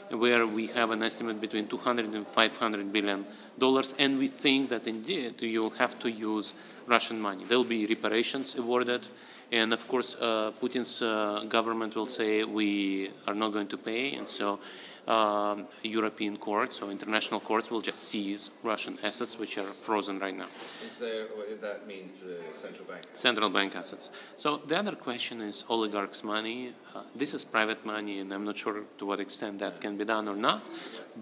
where 0.09 0.47
we 0.47 0.67
have 0.67 0.91
an 0.91 1.03
estimate 1.03 1.41
between 1.41 1.67
200 1.67 2.13
and 2.13 2.25
500 2.27 2.93
billion 2.93 3.25
dollars, 3.59 3.93
and 3.99 4.17
we 4.17 4.27
think 4.27 4.69
that 4.69 4.87
indeed 4.87 5.41
you'll 5.41 5.77
have 5.83 5.99
to 5.99 6.09
use 6.09 6.53
Russian 6.87 7.19
money. 7.21 7.43
There 7.45 7.57
will 7.57 7.65
be 7.65 7.85
reparations 7.85 8.55
awarded 8.55 9.05
and 9.53 9.71
of 9.71 9.87
course, 9.87 10.15
uh, 10.19 10.51
Putin's 10.59 11.01
uh, 11.03 11.45
government 11.47 11.95
will 11.95 12.07
say 12.07 12.43
we 12.43 13.11
are 13.27 13.35
not 13.35 13.53
going 13.53 13.67
to 13.67 13.77
pay, 13.77 14.15
and 14.15 14.27
so 14.27 14.59
um, 15.07 15.67
European 15.83 16.37
courts 16.37 16.81
or 16.81 16.89
international 16.89 17.39
courts 17.39 17.69
will 17.69 17.81
just 17.81 18.03
seize 18.03 18.49
Russian 18.63 18.97
assets, 19.03 19.37
which 19.37 19.59
are 19.59 19.71
frozen 19.85 20.17
right 20.17 20.35
now. 20.35 20.47
Is 20.83 20.97
there, 20.97 21.27
that 21.61 21.85
means 21.85 22.15
the 22.17 22.37
central 22.51 22.87
bank? 22.87 23.01
Assets. 23.05 23.21
Central 23.21 23.49
bank 23.51 23.75
assets. 23.75 24.09
So 24.37 24.57
the 24.57 24.75
other 24.75 24.95
question 24.95 25.39
is 25.41 25.65
oligarchs' 25.69 26.23
money. 26.23 26.73
Uh, 26.95 27.03
this 27.15 27.35
is 27.35 27.45
private 27.45 27.85
money, 27.85 28.19
and 28.19 28.33
I'm 28.33 28.45
not 28.45 28.57
sure 28.57 28.83
to 28.97 29.05
what 29.05 29.19
extent 29.19 29.59
that 29.59 29.79
can 29.79 29.97
be 29.97 30.05
done 30.05 30.27
or 30.27 30.35
not. 30.35 30.63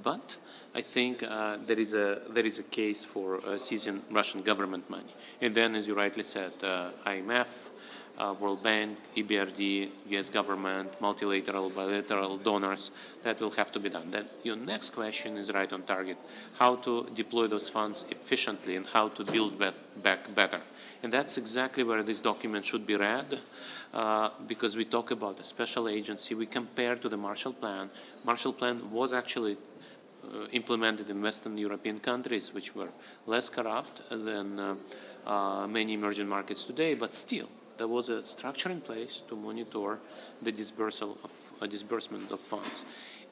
But 0.02 0.38
I 0.74 0.82
think 0.82 1.24
uh, 1.24 1.58
there 1.68 1.80
is 1.80 1.94
a 1.94 2.22
there 2.30 2.46
is 2.46 2.60
a 2.60 2.64
case 2.64 3.04
for 3.04 3.36
uh, 3.36 3.58
seizing 3.58 4.02
Russian 4.12 4.42
government 4.42 4.90
money. 4.90 5.14
And 5.42 5.54
then, 5.54 5.76
as 5.76 5.86
you 5.86 5.96
rightly 5.96 6.24
said, 6.24 6.54
uh, 6.64 6.92
IMF 7.06 7.72
uh, 8.22 8.36
World 8.40 8.62
Bank, 8.62 8.98
EBRD, 9.16 9.90
US 10.10 10.30
government, 10.30 10.90
multilateral, 11.02 11.70
bilateral 11.70 12.38
donors, 12.38 12.92
that 13.24 13.40
will 13.40 13.52
have 13.52 13.72
to 13.72 13.80
be 13.80 13.90
done. 13.90 14.12
Then 14.12 14.26
your 14.44 14.56
next 14.56 14.92
question 14.92 15.38
is 15.38 15.52
right 15.52 15.72
on 15.74 15.84
target. 15.84 16.18
How 16.58 16.76
to 16.76 17.08
deploy 17.16 17.48
those 17.48 17.70
funds 17.70 18.06
efficiently 18.10 18.76
and 18.76 18.86
how 18.86 19.10
to 19.10 19.24
build 19.24 19.58
back 20.04 20.36
better. 20.36 20.62
And 21.04 21.12
that's 21.12 21.38
exactly 21.38 21.84
where 21.84 22.04
this 22.04 22.22
document 22.22 22.64
should 22.64 22.86
be 22.86 22.96
read 22.96 23.40
uh, 23.94 24.30
because 24.48 24.76
we 24.78 24.86
talk 24.86 25.10
about 25.10 25.40
a 25.40 25.44
special 25.44 25.90
agency. 25.90 26.36
We 26.36 26.46
compare 26.46 26.96
to 26.96 27.10
the 27.10 27.18
Marshall 27.18 27.54
Plan. 27.54 27.90
Marshall 28.24 28.54
Plan 28.54 28.92
was 28.92 29.14
actually 29.14 29.58
implemented 30.52 31.10
in 31.10 31.22
Western 31.22 31.58
European 31.58 32.00
countries, 32.00 32.54
which 32.54 32.76
were 32.76 32.90
less 33.26 33.50
corrupt 33.50 34.02
than 34.10 34.60
uh, 34.60 34.76
uh, 35.26 35.68
many 35.68 35.94
emerging 35.94 36.28
markets 36.28 36.64
today, 36.64 36.94
but 36.94 37.14
still 37.14 37.50
there 37.78 37.88
was 37.88 38.10
a 38.10 38.26
structure 38.26 38.70
in 38.70 38.82
place 38.82 39.22
to 39.28 39.36
monitor 39.36 40.00
the 40.42 40.52
dispersal 40.52 41.18
of 41.24 41.32
uh, 41.62 41.68
disbursement 41.68 42.32
of 42.32 42.40
funds. 42.40 42.86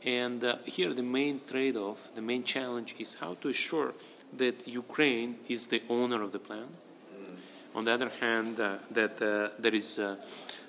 And 0.06 0.44
uh, 0.44 0.58
here, 0.66 0.94
the 0.94 1.04
main 1.04 1.42
trade-off, 1.48 2.14
the 2.16 2.22
main 2.22 2.44
challenge 2.44 2.96
is 3.00 3.16
how 3.20 3.36
to 3.42 3.50
assure 3.50 3.94
that 4.38 4.68
Ukraine 4.68 5.38
is 5.48 5.68
the 5.68 5.82
owner 5.90 6.22
of 6.22 6.32
the 6.32 6.40
plan. 6.40 6.68
On 7.80 7.86
the 7.86 7.94
other 7.94 8.12
hand, 8.20 8.60
uh, 8.60 8.76
that 8.92 9.22
uh, 9.22 9.56
there 9.58 9.74
is 9.74 10.00
uh, 10.00 10.18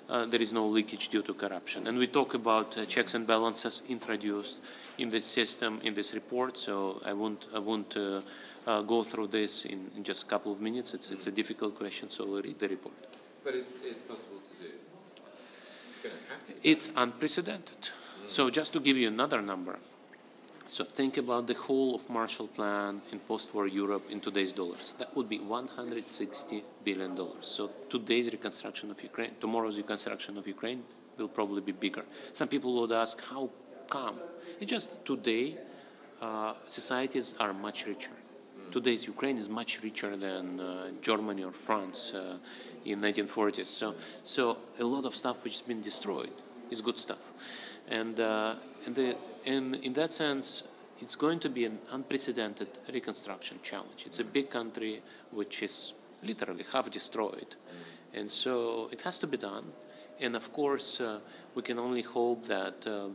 uh, 0.07 0.25
there 0.27 0.41
is 0.41 0.53
no 0.53 0.65
leakage 0.65 1.09
due 1.09 1.21
to 1.21 1.33
corruption. 1.33 1.85
And 1.87 1.97
we 1.97 2.07
talk 2.07 2.35
about 2.35 2.87
checks 2.87 3.15
and 3.15 3.27
balances 3.27 3.83
introduced 3.89 4.59
in 4.97 5.09
this 5.09 5.25
system 5.25 5.81
in 5.83 5.93
this 5.93 6.13
report. 6.13 6.57
So 6.57 7.01
I 7.05 7.11
won't 7.11 7.47
I 7.53 7.59
won't 7.59 7.93
go 8.87 9.03
through 9.03 9.27
this 9.27 9.65
in, 9.65 9.91
in, 9.97 10.05
just 10.05 10.23
a 10.23 10.25
couple 10.25 10.53
of 10.53 10.61
minutes. 10.61 10.93
It's 10.93 11.11
it's 11.11 11.27
a 11.27 11.31
difficult 11.31 11.75
question. 11.75 12.09
So 12.09 12.25
we'll 12.25 12.43
read 12.43 12.57
the 12.57 12.69
report. 12.69 12.95
But 13.43 13.55
it's, 13.55 13.79
it's 13.83 14.01
possible 14.01 14.39
to 14.39 14.63
do. 14.63 14.69
It's, 16.63 16.87
it's 16.87 16.89
unprecedented. 16.95 17.81
Mm. 17.81 18.27
So 18.27 18.49
just 18.49 18.71
to 18.71 18.79
give 18.79 18.95
you 18.95 19.09
another 19.09 19.41
number, 19.41 19.77
So 20.71 20.85
think 20.85 21.17
about 21.17 21.47
the 21.47 21.53
whole 21.53 21.95
of 21.95 22.09
Marshall 22.09 22.47
Plan 22.47 23.01
in 23.11 23.19
post-war 23.19 23.67
Europe 23.67 24.03
in 24.09 24.21
today's 24.21 24.53
dollars. 24.53 24.93
That 24.99 25.13
would 25.17 25.27
be 25.27 25.37
160 25.37 26.63
billion 26.85 27.13
dollars. 27.13 27.45
So 27.45 27.69
today's 27.89 28.31
reconstruction 28.31 28.89
of 28.89 29.03
Ukraine, 29.03 29.31
tomorrow's 29.41 29.75
reconstruction 29.75 30.37
of 30.37 30.47
Ukraine 30.47 30.81
will 31.17 31.27
probably 31.27 31.59
be 31.59 31.73
bigger. 31.73 32.05
Some 32.31 32.47
people 32.47 32.71
would 32.79 32.93
ask, 32.93 33.21
how 33.21 33.49
come? 33.89 34.15
It's 34.61 34.71
just 34.71 35.05
today, 35.05 35.57
uh, 36.21 36.53
societies 36.69 37.33
are 37.37 37.51
much 37.51 37.85
richer. 37.85 38.15
Today's 38.71 39.05
Ukraine 39.05 39.37
is 39.37 39.49
much 39.49 39.83
richer 39.83 40.15
than 40.15 40.57
uh, 40.57 40.91
Germany 41.01 41.43
or 41.43 41.51
France 41.51 42.13
uh, 42.13 42.37
in 42.85 43.01
1940s. 43.01 43.65
So, 43.65 43.93
so 44.23 44.57
a 44.79 44.85
lot 44.85 45.03
of 45.03 45.17
stuff 45.17 45.43
which 45.43 45.55
has 45.55 45.61
been 45.63 45.81
destroyed 45.81 46.31
is 46.69 46.79
good 46.81 46.97
stuff. 46.97 47.19
And, 47.91 48.19
uh, 48.19 48.55
the, 48.87 49.15
in 49.45 49.93
that 49.93 50.09
sense, 50.09 50.63
it's 51.01 51.15
going 51.15 51.39
to 51.39 51.49
be 51.49 51.65
an 51.65 51.79
unprecedented 51.91 52.69
reconstruction 52.93 53.59
challenge. 53.63 54.03
It's 54.05 54.19
a 54.19 54.23
big 54.23 54.49
country 54.49 55.01
which 55.31 55.61
is 55.61 55.93
literally 56.23 56.63
half 56.71 56.89
destroyed. 56.89 57.55
And 58.13 58.29
so 58.29 58.89
it 58.91 59.01
has 59.01 59.19
to 59.19 59.27
be 59.27 59.37
done. 59.37 59.65
And 60.19 60.35
of 60.35 60.53
course, 60.53 61.01
uh, 61.01 61.19
we 61.55 61.63
can 61.63 61.79
only 61.79 62.01
hope 62.01 62.45
that 62.47 62.85
uh, 62.85 63.09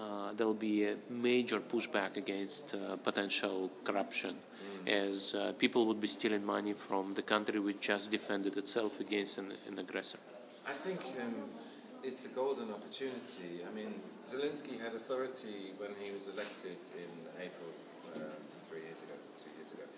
uh, 0.00 0.32
there'll 0.34 0.54
be 0.54 0.84
a 0.84 0.96
major 1.10 1.60
pushback 1.60 2.16
against 2.16 2.74
uh, 2.74 2.96
potential 2.96 3.70
corruption, 3.84 4.34
mm. 4.34 4.88
as 4.88 5.34
uh, 5.34 5.52
people 5.58 5.86
would 5.86 6.00
be 6.00 6.06
stealing 6.06 6.44
money 6.44 6.72
from 6.72 7.14
the 7.14 7.22
country 7.22 7.60
which 7.60 7.80
just 7.80 8.10
defended 8.10 8.56
itself 8.56 8.98
against 9.00 9.38
an, 9.38 9.52
an 9.68 9.78
aggressor. 9.78 10.18
I 10.66 10.70
think 10.70 11.00
um, 11.20 11.34
it's 12.04 12.28
a 12.28 12.32
golden 12.36 12.68
opportunity. 12.68 13.64
I 13.64 13.72
mean, 13.72 13.96
Zelensky 14.20 14.76
had 14.76 14.92
authority 14.92 15.72
when 15.80 15.96
he 15.96 16.12
was 16.12 16.28
elected 16.28 16.76
in 17.00 17.10
April 17.40 17.72
uh, 18.12 18.28
three 18.68 18.84
years 18.84 19.00
ago, 19.00 19.16
two 19.40 19.48
years 19.56 19.72
ago. 19.72 19.88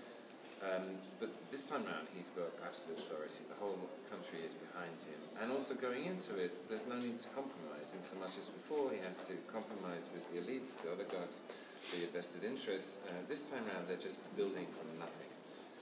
Um, 0.63 1.03
but 1.19 1.35
this 1.51 1.67
time 1.67 1.83
around, 1.83 2.07
he's 2.15 2.31
got 2.31 2.55
absolute 2.63 3.03
authority. 3.03 3.43
The 3.51 3.59
whole 3.59 3.91
country 4.07 4.39
is 4.47 4.55
behind 4.55 4.95
him. 5.03 5.19
And 5.43 5.51
also 5.51 5.75
going 5.75 6.07
into 6.07 6.39
it, 6.39 6.55
there's 6.71 6.87
no 6.87 6.95
need 6.95 7.19
to 7.27 7.29
compromise 7.35 7.91
in 7.91 8.01
so 8.07 8.15
much 8.23 8.39
as 8.39 8.49
before 8.55 8.95
he 8.95 9.03
had 9.03 9.19
to 9.27 9.35
compromise 9.51 10.07
with 10.15 10.23
the 10.31 10.41
elites, 10.41 10.79
the 10.81 10.95
oligarchs, 10.95 11.43
the 11.91 12.07
vested 12.15 12.47
interests. 12.47 13.03
Uh, 13.11 13.19
this 13.27 13.51
time 13.51 13.67
around, 13.67 13.91
they're 13.91 14.01
just 14.01 14.23
building 14.39 14.71
from 14.71 14.87
nothing. 15.03 15.31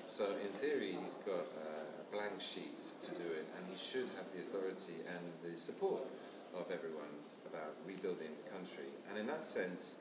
So 0.09 0.25
in 0.41 0.51
theory, 0.57 0.97
he's 1.01 1.21
got 1.29 1.45
a 1.45 2.05
blank 2.13 2.41
sheet 2.41 2.81
to 3.05 3.11
do 3.13 3.25
it, 3.25 3.45
should 3.85 4.09
have 4.17 4.25
the 4.33 4.41
authority 4.41 5.05
and 5.05 5.23
the 5.45 5.53
support 5.53 6.09
of 6.57 6.65
everyone 6.73 7.13
about 7.45 7.77
rebuilding 7.85 8.33
the 8.33 8.49
country. 8.49 8.89
And 9.11 9.21
in 9.21 9.27
that 9.29 9.45
sense, 9.45 9.97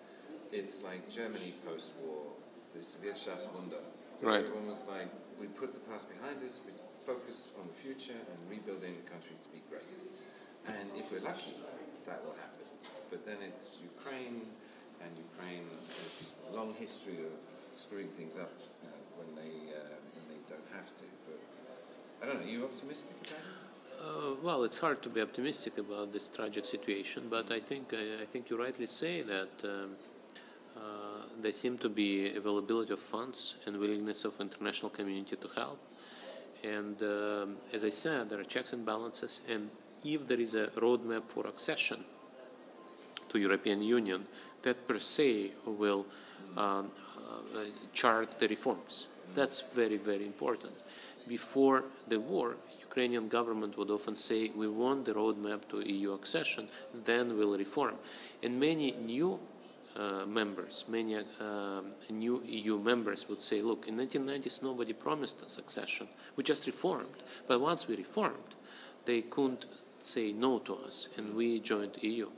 it's 0.55 0.81
like 0.81 1.03
Germany 1.11 1.53
post-war, 1.67 2.31
this 2.73 2.95
Wirtschaftswunder. 3.03 3.83
Right. 4.23 4.45
Everyone 4.47 4.71
was 4.71 4.85
like, 4.87 5.11
we 5.35 5.47
put 5.47 5.73
the 5.73 5.83
past 5.91 6.07
behind 6.07 6.39
us, 6.39 6.61
we 6.65 6.71
focus 7.03 7.51
on 7.59 7.67
the 7.67 7.73
future 7.75 8.15
and 8.15 8.37
rebuilding 8.47 8.95
the 9.03 9.07
country 9.11 9.35
to 9.35 9.49
be 9.51 9.59
great. 9.67 9.83
And 10.63 10.87
if 10.95 11.11
we're 11.11 11.19
lucky, 11.19 11.59
that 12.07 12.23
will 12.23 12.39
happen. 12.39 12.63
But 13.11 13.27
then 13.27 13.37
it's 13.43 13.75
Ukraine, 13.83 14.47
and 15.03 15.11
Ukraine 15.19 15.67
has 15.99 16.31
a 16.49 16.55
long 16.55 16.73
history 16.79 17.19
of 17.19 17.35
screwing 17.75 18.07
things 18.15 18.37
up 18.39 18.53
you 18.79 18.87
know, 18.87 18.99
when 19.19 19.35
they 19.35 19.75
uh, 19.75 19.99
when 20.15 20.25
they 20.31 20.39
don't 20.47 20.69
have 20.71 20.87
to. 20.95 21.05
But 21.27 21.39
I 22.23 22.31
don't 22.31 22.39
know. 22.39 22.47
Are 22.47 22.49
you 22.49 22.63
optimistic 22.63 23.11
about 23.27 23.43
it? 23.43 23.62
Uh, 24.03 24.35
well, 24.43 24.65
it's 24.65 24.77
hard 24.77 25.01
to 25.01 25.07
be 25.07 25.21
optimistic 25.21 25.77
about 25.77 26.11
this 26.11 26.29
tragic 26.29 26.65
situation, 26.65 27.23
but 27.29 27.49
I 27.51 27.59
think 27.59 27.93
I, 27.93 28.23
I 28.23 28.25
think 28.25 28.49
you 28.49 28.59
rightly 28.59 28.85
say 28.85 29.21
that 29.21 29.53
um, 29.63 29.91
uh, 30.75 30.81
there 31.41 31.53
seem 31.53 31.77
to 31.77 31.87
be 31.87 32.35
availability 32.35 32.91
of 32.91 32.99
funds 32.99 33.55
and 33.65 33.77
willingness 33.77 34.25
of 34.25 34.33
international 34.41 34.89
community 34.89 35.37
to 35.37 35.47
help. 35.55 35.79
And 36.65 37.01
um, 37.01 37.55
as 37.71 37.85
I 37.85 37.89
said, 37.89 38.29
there 38.29 38.41
are 38.41 38.43
checks 38.43 38.73
and 38.73 38.85
balances, 38.85 39.39
and 39.47 39.69
if 40.03 40.27
there 40.27 40.39
is 40.39 40.55
a 40.55 40.67
roadmap 40.75 41.23
for 41.23 41.47
accession 41.47 42.03
to 43.29 43.39
European 43.39 43.81
Union, 43.81 44.25
that 44.63 44.85
per 44.85 44.99
se 44.99 45.51
will 45.65 46.05
um, 46.57 46.91
uh, 47.17 47.63
chart 47.93 48.37
the 48.37 48.49
reforms. 48.49 49.07
That's 49.33 49.63
very, 49.73 49.97
very 49.97 50.25
important 50.25 50.73
before 51.27 51.85
the 52.07 52.19
war, 52.19 52.57
Ukrainian 52.93 53.27
government 53.27 53.75
would 53.75 53.89
often 53.89 54.15
say, 54.15 54.51
we 54.55 54.67
want 54.67 55.05
the 55.05 55.13
roadmap 55.13 55.67
to 55.69 55.81
EU 55.81 56.13
accession, 56.13 56.69
then 57.03 57.35
we'll 57.35 57.57
reform. 57.57 57.95
And 58.43 58.59
many 58.59 58.91
new 58.91 59.39
uh, 59.97 60.27
members, 60.27 60.85
many 60.87 61.15
uh, 61.15 61.81
new 62.11 62.43
EU 62.45 62.77
members 62.77 63.27
would 63.27 63.41
say, 63.41 63.63
look, 63.63 63.87
in 63.87 63.97
1990s 63.97 64.61
nobody 64.61 64.93
promised 64.93 65.41
us 65.41 65.57
accession. 65.57 66.07
We 66.35 66.43
just 66.43 66.67
reformed. 66.67 67.17
But 67.47 67.61
once 67.61 67.87
we 67.87 67.95
reformed, 67.95 68.51
they 69.05 69.21
couldn't 69.21 69.65
say 69.99 70.31
no 70.31 70.59
to 70.59 70.75
us, 70.75 71.07
and 71.17 71.33
we 71.33 71.61
joined 71.61 71.97
EU. 72.01 72.29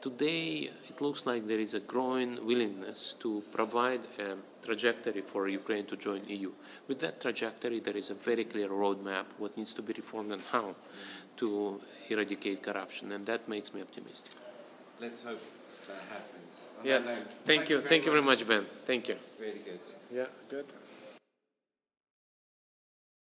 Today, 0.00 0.70
it 0.88 1.00
looks 1.00 1.26
like 1.26 1.48
there 1.48 1.58
is 1.58 1.74
a 1.74 1.80
growing 1.80 2.46
willingness 2.46 3.16
to 3.18 3.42
provide 3.50 4.00
a 4.20 4.36
trajectory 4.64 5.22
for 5.22 5.48
Ukraine 5.48 5.86
to 5.86 5.96
join 5.96 6.22
EU. 6.28 6.52
With 6.86 7.00
that 7.00 7.20
trajectory, 7.20 7.80
there 7.80 7.96
is 7.96 8.10
a 8.10 8.14
very 8.14 8.44
clear 8.44 8.68
roadmap 8.68 9.24
what 9.38 9.56
needs 9.56 9.74
to 9.74 9.82
be 9.82 9.92
reformed 9.94 10.32
and 10.32 10.42
how 10.52 10.76
to 11.38 11.80
eradicate 12.08 12.62
corruption, 12.62 13.10
and 13.10 13.26
that 13.26 13.48
makes 13.48 13.74
me 13.74 13.80
optimistic. 13.80 14.34
Let's 15.00 15.22
hope 15.24 15.42
that 15.88 16.02
happens. 16.14 16.50
yes, 16.84 17.18
thank, 17.18 17.28
thank, 17.44 17.70
you, 17.70 17.80
thank 17.80 18.04
you 18.06 18.12
very 18.12 18.24
much, 18.24 18.46
Ben. 18.46 18.64
Thank 18.86 19.08
you. 19.08 19.16
Really 19.40 19.62
good. 19.64 19.80
Yeah, 20.12 20.26
good. 20.48 20.66